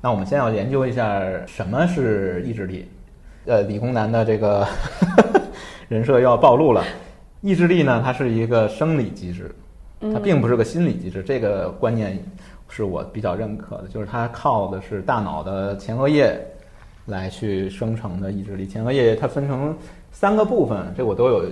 [0.00, 2.90] 那我们先要研究一下什么是意志力。
[3.46, 4.66] 呃，理工男的这个
[5.88, 6.82] 人设又要暴露了。
[7.42, 9.54] 意志力呢，它是一个生理机制，
[10.00, 11.22] 它并不是个心理机制。
[11.22, 12.18] 这个观念
[12.70, 16.40] 是我比较认可的，就是它靠的是大脑的前额叶
[17.04, 18.66] 来去生成的意志力。
[18.66, 19.76] 前额叶它分成
[20.10, 21.44] 三个部分，这我都有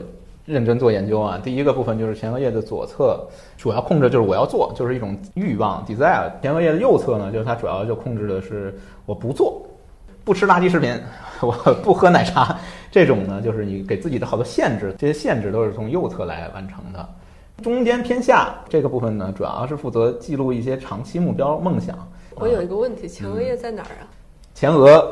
[0.46, 1.38] 认真做研究啊。
[1.44, 3.20] 第一个部分就是前额叶的左侧，
[3.58, 6.30] 主要控制就是我要做，就是一种欲望 desire。
[6.40, 8.74] 前额叶的右侧呢，就是它主要就控制的是
[9.04, 9.62] 我不做，
[10.24, 10.98] 不吃垃圾食品，
[11.40, 11.52] 我
[11.82, 12.58] 不喝奶茶。
[12.90, 17.08] 这种呢，就是你给自己的好多限制，这些限制都是从右侧来完成的。
[17.62, 21.96] 中间偏下这个部分呢，主要是负责记录一些长期目标、梦想。
[22.34, 24.04] 我有一个问题，前额叶在哪儿啊？
[24.54, 25.10] 前额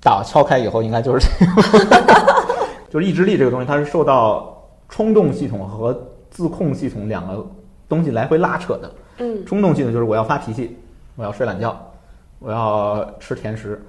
[0.00, 2.34] 打敲开以后，应该就是这个，
[2.90, 4.56] 就是意志力这个东西，它是受到
[4.88, 5.98] 冲动系统和
[6.30, 7.44] 自控系统两个
[7.88, 8.92] 东西来回拉扯的。
[9.18, 10.76] 嗯，冲动系统就是我要发脾气，
[11.16, 11.76] 我要睡懒觉，
[12.38, 13.82] 我要吃甜食，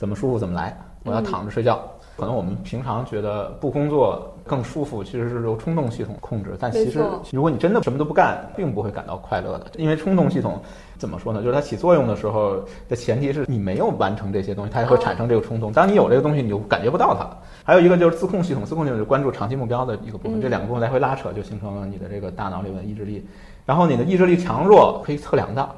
[0.00, 0.74] 怎么舒服怎么来，
[1.04, 1.78] 我要躺着睡觉。
[2.16, 6.56] 可能我们平常觉得不工作更舒服，其实是由冲动系统控制。
[6.58, 9.66] 但其实，如果你真的什么都不干，并不会感到快乐的。
[9.76, 10.58] 因为冲动系统
[10.96, 11.42] 怎么说呢？
[11.42, 15.70] 就是它起作用的时候的前提是你没有完成这些东西，它才会产生这个冲动。
[15.70, 17.28] 当你有这个东西，你就感觉不到它。
[17.62, 20.40] 还有一个就是自控系统，自控系统是关注长期目标的一个部分。
[20.40, 23.22] 这两个部分来回拉扯，就形成了你的这个大脑里的意志力。
[23.66, 25.68] 然后你的意志力强弱可以测量的，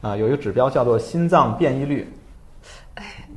[0.00, 2.08] 啊，有一个指标叫做心脏变异率。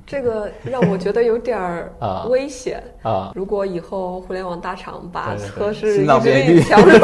[0.08, 1.92] 哎，这个让我觉得有点儿
[2.30, 3.32] 危险啊！
[3.36, 6.98] 如果以后互联网大厂把测试意志力强弱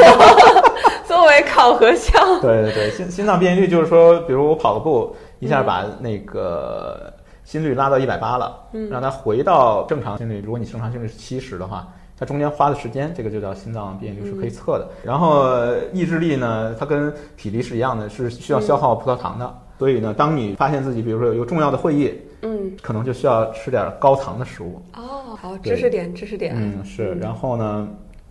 [1.06, 7.12] 作为考核项，对对对，心心脏变异率就是说，比如我跑个步，一下把那个
[7.44, 8.58] 心率拉到一百八了，
[8.90, 10.40] 让它回到正常心率。
[10.40, 11.86] 如果你正常心率是七十的话，
[12.18, 14.88] 它中间花的时间，这个就叫心脏变异率是可以测的。
[15.02, 15.44] 然后
[15.92, 19.54] 意志力呢，它跟体力是一样的，是需要消耗葡萄糖的。
[19.78, 24.80] 所以呢，当你发现自己，比如说有一个重要的会议，嗯，可能就需要吃点高糖的食物。
[24.94, 26.54] 哦，好，知识点，知识点。
[26.54, 27.14] 嗯，是。
[27.14, 27.88] 然后呢，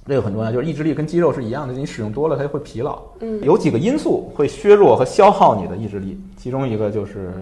[0.08, 3.02] 这个很重要，就是意志力跟肌肉是一样的，你使用多了它就会疲劳。
[3.20, 7.34] 嗯，有几个因素会削弱和消耗你的意志力，其中一个就是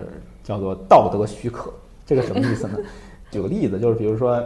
[0.43, 1.72] 叫做道德许可。
[2.05, 2.78] 这个什么意思呢？
[3.32, 4.41] 举个例子，就是比如说，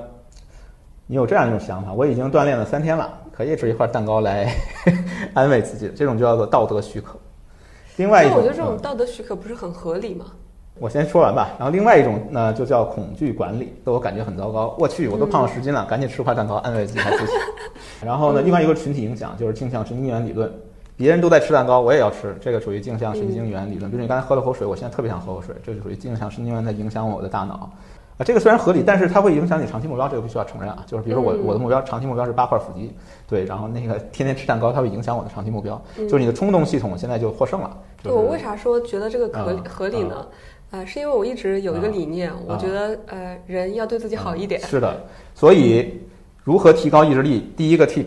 [1.07, 4.51] 你有这样一种想法，我已经锻炼了三天了，可以吃一块蛋糕来
[5.34, 7.17] 安慰自己，这种就叫做道德许可。
[7.97, 10.26] 另外一种，我觉得这种道德许可不是很合理吗？
[10.80, 11.49] 我先说完吧。
[11.57, 14.76] 然后另外一种呢，就叫恐惧管理，自我感觉很糟糕。
[14.78, 17.34] 我去，我都胖了十斤了，赶紧吃块蛋糕安慰自己自己。
[18.03, 20.51] 然后呢，另外一个群体影响就是镜像神经元理论，
[20.97, 23.89] 别人都在吃蛋糕，我也要吃，这个属于镜像神经元理论。
[23.89, 27.69] 比如你刚才喝了口水，我现在特别想喝口水，这就属于镜像神经元在影响我的大脑。
[28.17, 30.84] 啊，这个虽然合理，但是它会影响你长期目标，这个必须要承认啊。
[30.88, 32.93] 就是比如说我我的目标长期目标是八块腹肌，
[33.28, 35.82] 对，然后那个天天吃蛋糕，它会影响我的长期目标。
[35.97, 37.78] 就是你的冲动系统现在就获胜了。
[38.01, 40.26] 对我为啥说觉得这个合合理呢？
[40.76, 44.59] 呃，是因为我一直有一个理念，我觉得呃人要对自己好一点。
[44.61, 46.01] 是的，所以
[46.43, 47.49] 如何提高意志力？
[47.55, 48.05] 第一个 tip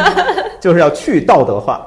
[0.58, 1.86] 就是要去道德化。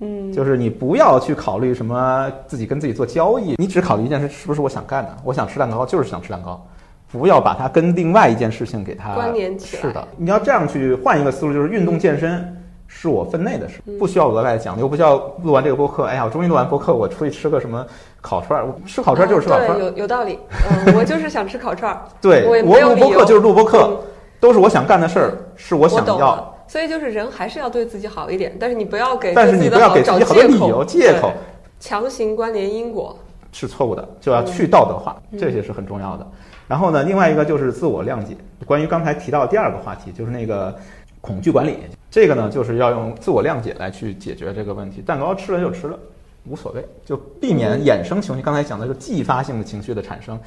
[0.00, 5.16] 嗯，就是你不要去考虑什么自己跟自己做交易，你只考虑一件事，是不是我想干的？
[5.24, 6.64] 我想吃蛋糕，就是想吃蛋糕。
[7.10, 9.82] 不要把它跟另外一件事情给它关联起来。
[9.82, 12.56] 是的，你要这样去换一个思路，就是运动健身
[12.88, 17.86] 是我分内的事，不需要额外奖励，又不需要录完这个播客，哎呀，我终于录完播客，我出去吃个什么
[18.20, 19.78] 烤串儿，吃烤串儿就是吃烤串儿。
[19.78, 20.38] 有有道理，
[20.86, 22.00] 嗯，我就是想吃烤串儿。
[22.20, 24.00] 对，我录播客就是录播客，
[24.40, 26.54] 都是我想干的事儿，是我想要。
[26.66, 31.32] 所以就是人还是要对自己好一点，但是你不要给但是你不要给自己好多理由借口，
[31.78, 33.16] 强行关联因果
[33.52, 36.26] 是错误的，就要去道德化，这些是很重要的。
[36.66, 38.36] 然后呢，另外一个就是自我谅解。
[38.66, 40.76] 关于刚才提到第二个话题，就是那个
[41.20, 41.76] 恐惧管理，
[42.10, 45.02] 这个呢，就是要用自我谅解来去解决这个问题。
[45.02, 45.98] 蛋糕吃了就吃了，
[46.44, 48.42] 无所谓，就避免衍生情绪。
[48.42, 50.38] 刚才讲的是继发性的情绪的产生，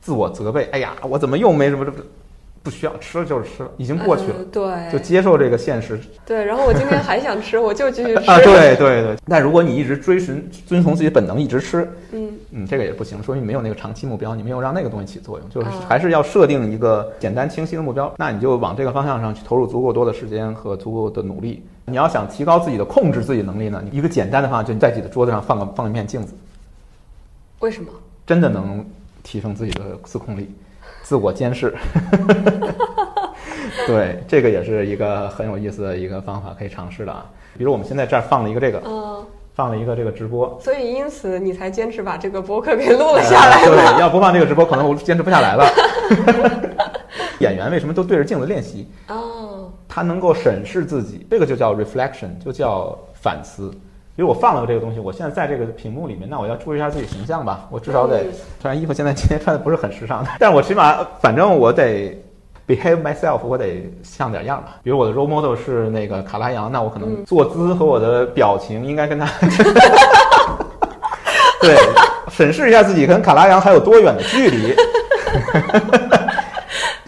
[0.00, 1.92] 自我责备，哎呀，我怎么又没什么这
[2.62, 2.70] 不。
[2.70, 6.00] 需要吃了就是吃了，已经过去了，对，就接受这个现实。
[6.24, 8.30] 对，然后我今天还想吃，我就继续 吃。
[8.30, 9.16] 啊，对对对。
[9.26, 15.50] 但如果你一直追寻、遵从自己本能，一直吃，嗯嗯，这个也不行，说明你没有那个长期目标，你没有让那个东西起作用。
[15.50, 21.62] 就是还是要设定一个简单清晰的目标，那你就往这个方向上去投入足够多的时间和足够的努力。
[21.84, 26.32] 你要想提高自己的控制自己能力呢，一个简单的方法，就你在自己的桌子上放个放一面镜子。
[27.58, 27.90] 为什么？
[28.24, 28.86] 真的能
[29.22, 30.48] 提升自己的自控力。
[31.10, 31.74] 自我监视，
[33.84, 37.26] 对，这个也是一个很有意思的一个方法，可以尝试的啊。
[37.58, 43.66] 比如我们现在这儿放了一个这个，嗯，放了一个这个直播，所以因此你才坚持把这个博客给录了下来。
[43.66, 45.66] 对，要不放这个直播，可能我坚持不下来了。
[47.42, 48.88] 演员为什么都对着镜子练习？
[49.08, 53.68] 哦，他能够审视自己，这个就叫 reflection，就叫反思。
[54.20, 57.66] 比如我放了个这个东西，我现在在这个屏幕里面，那我要注意一下自己形象吧。
[57.70, 58.24] 我至少得，
[58.60, 62.22] 虽然衣服现在今天穿的不是很时尚，但我起码反正我得
[62.68, 64.76] behave myself，我得像点样吧。
[64.82, 69.24] 比如我的 role model 是那个卡拉扬，那我可能坐姿和我的表情应该跟他
[71.62, 71.78] 对，
[72.28, 74.76] 审视一下自己跟卡拉扬还有多远的距离。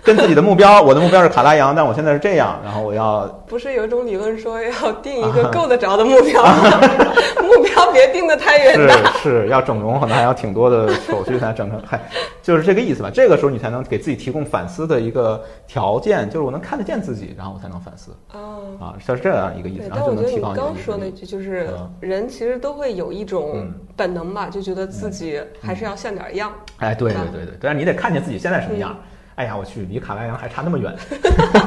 [0.04, 6.42] 跟自己的目标，我的目标是卡拉扬，但我现在是这样，然后我要不是有一种理论说要定一个够得着的目标，
[7.42, 8.90] 目标别定的太远是
[9.22, 12.00] 是要整容，可能还要挺多的手续才整成，嗨，
[12.42, 13.10] 就是这个意思吧。
[13.14, 18.10] 这个时候你才能给自己提供反思的一个条件，就是我能看得见自己，然后我才能反思。
[18.32, 18.40] 啊
[18.80, 21.68] 啊，像是这样一个意思，然后就能提高你刚说那句就是
[22.00, 26.52] 人其实都会有一种本能吧，就觉得自己还是要像点样。
[26.78, 28.96] 哎，对对对对，但是你得看见自己现在什么样。
[29.36, 30.94] 哎呀，我去，离卡拉扬还差那么远。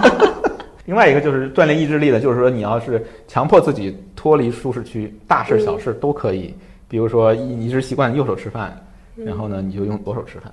[0.86, 6.54] 另外一个就是锻炼意志力的，就是说你要是强迫自己脱离舒适区，大事小事都可以。
[6.88, 8.80] 比如说一一直习惯右手吃饭，
[9.16, 10.52] 然后呢你就用左手吃饭。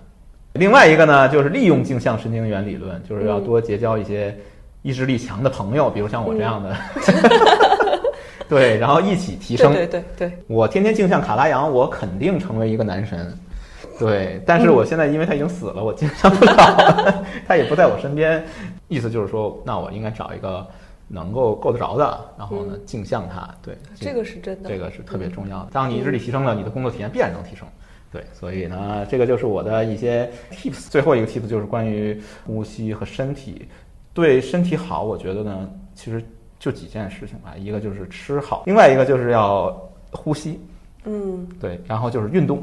[0.54, 4.34] 另外一个呢就是利用镜像神经元理论，就是要多结交一些
[4.80, 6.74] 意志力强的朋友，比如像我这样的。
[8.48, 9.72] 对，然后一起提升。
[9.74, 10.32] 对对对。
[10.46, 13.32] 我天天镜像卡拉扬，我肯定成为一个男神。
[13.98, 18.44] 对，但是我现在因为他已经死了，我镜像不了， 他也不在我身边。
[18.88, 20.66] 意思就是说，那我应该找一个
[21.08, 23.48] 能够够得着的，然后呢，镜像他。
[23.62, 25.68] 对，这个是真的，这个是特别重要的。
[25.72, 27.66] 当你意志力提升了，你的工作体验必然能提升。
[28.10, 30.90] 对，所以呢，这个就是我的一些 tips。
[30.90, 33.66] 最后一个 tips 就是关于呼吸和身体。
[34.12, 36.22] 对身体好，我觉得呢，其实
[36.58, 37.54] 就几件事情吧。
[37.56, 39.74] 一个就是吃好，另外一个就是要
[40.10, 40.60] 呼吸。
[41.04, 42.62] 嗯，对，然后就是运动。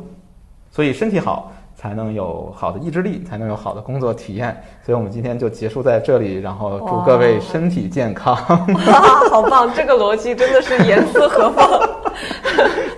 [0.71, 4.61] 所以身体好，才能有好的意志力，才能有好的工作体验。
[4.85, 8.35] 所以我们今天就结束在这里，然后祝各位身体健康。
[8.87, 11.89] 哇好棒，这个逻辑真的是严丝合缝。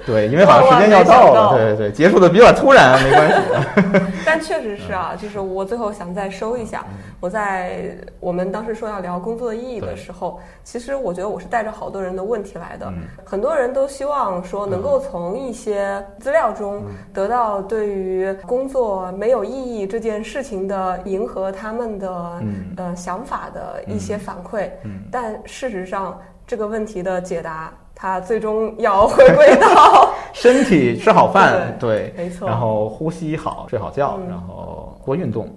[0.05, 4.11] 对，因为好像时间要到了，对对对，结束的比较突然，没关系。
[4.25, 6.85] 但确实是啊，就是我最后想再收一下。
[7.19, 12.91] 我在我们当时说要聊工作的意义的时候，其实我觉得我是带着好多人的问题来的。
[13.23, 16.83] 很多人都希望说能够从一些资料中
[17.13, 22.41] 得到对于工作没有意义这件事情的迎合他们的
[22.77, 24.69] 呃想法的一些反馈。
[25.11, 27.71] 但事实上，这个问题的解答。
[28.01, 35.47] 它最终要回归到 身体吃好饭， 对，没错，然后呼吸好，睡好觉，然后多运动。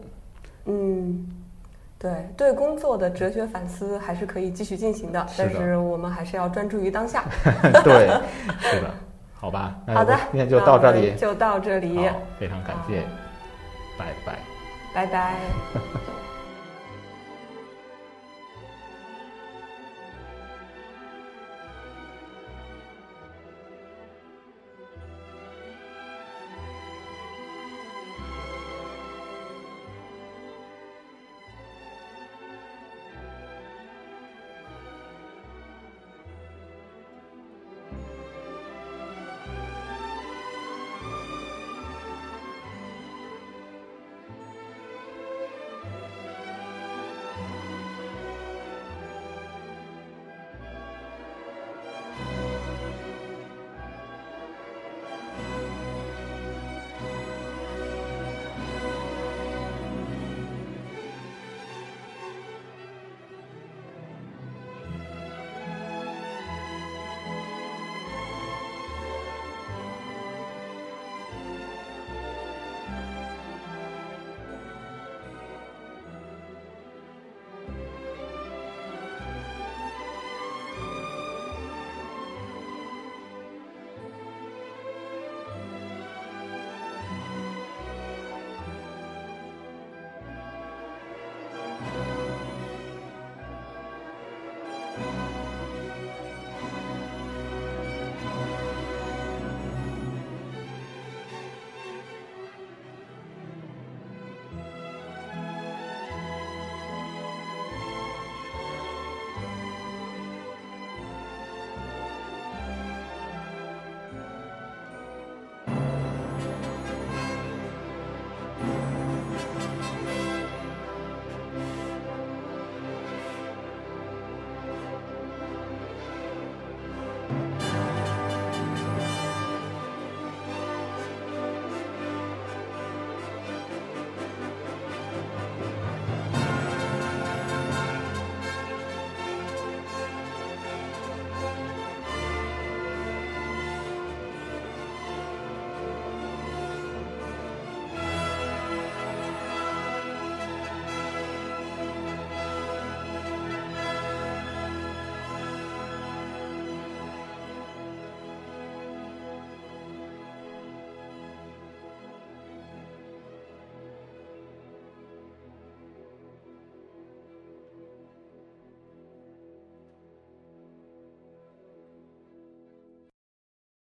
[0.66, 1.26] 嗯，
[1.98, 7.24] 对，对工作的哲学反思还是可以继续进行的，但是我们还是要专注于当下。
[7.82, 8.10] 对，
[8.60, 8.90] 是的，
[9.40, 11.98] 好吧，好的，今天就到这里，就到这里，
[12.38, 13.00] 非常感谢，
[13.96, 14.34] 拜拜，
[14.92, 16.23] 拜拜。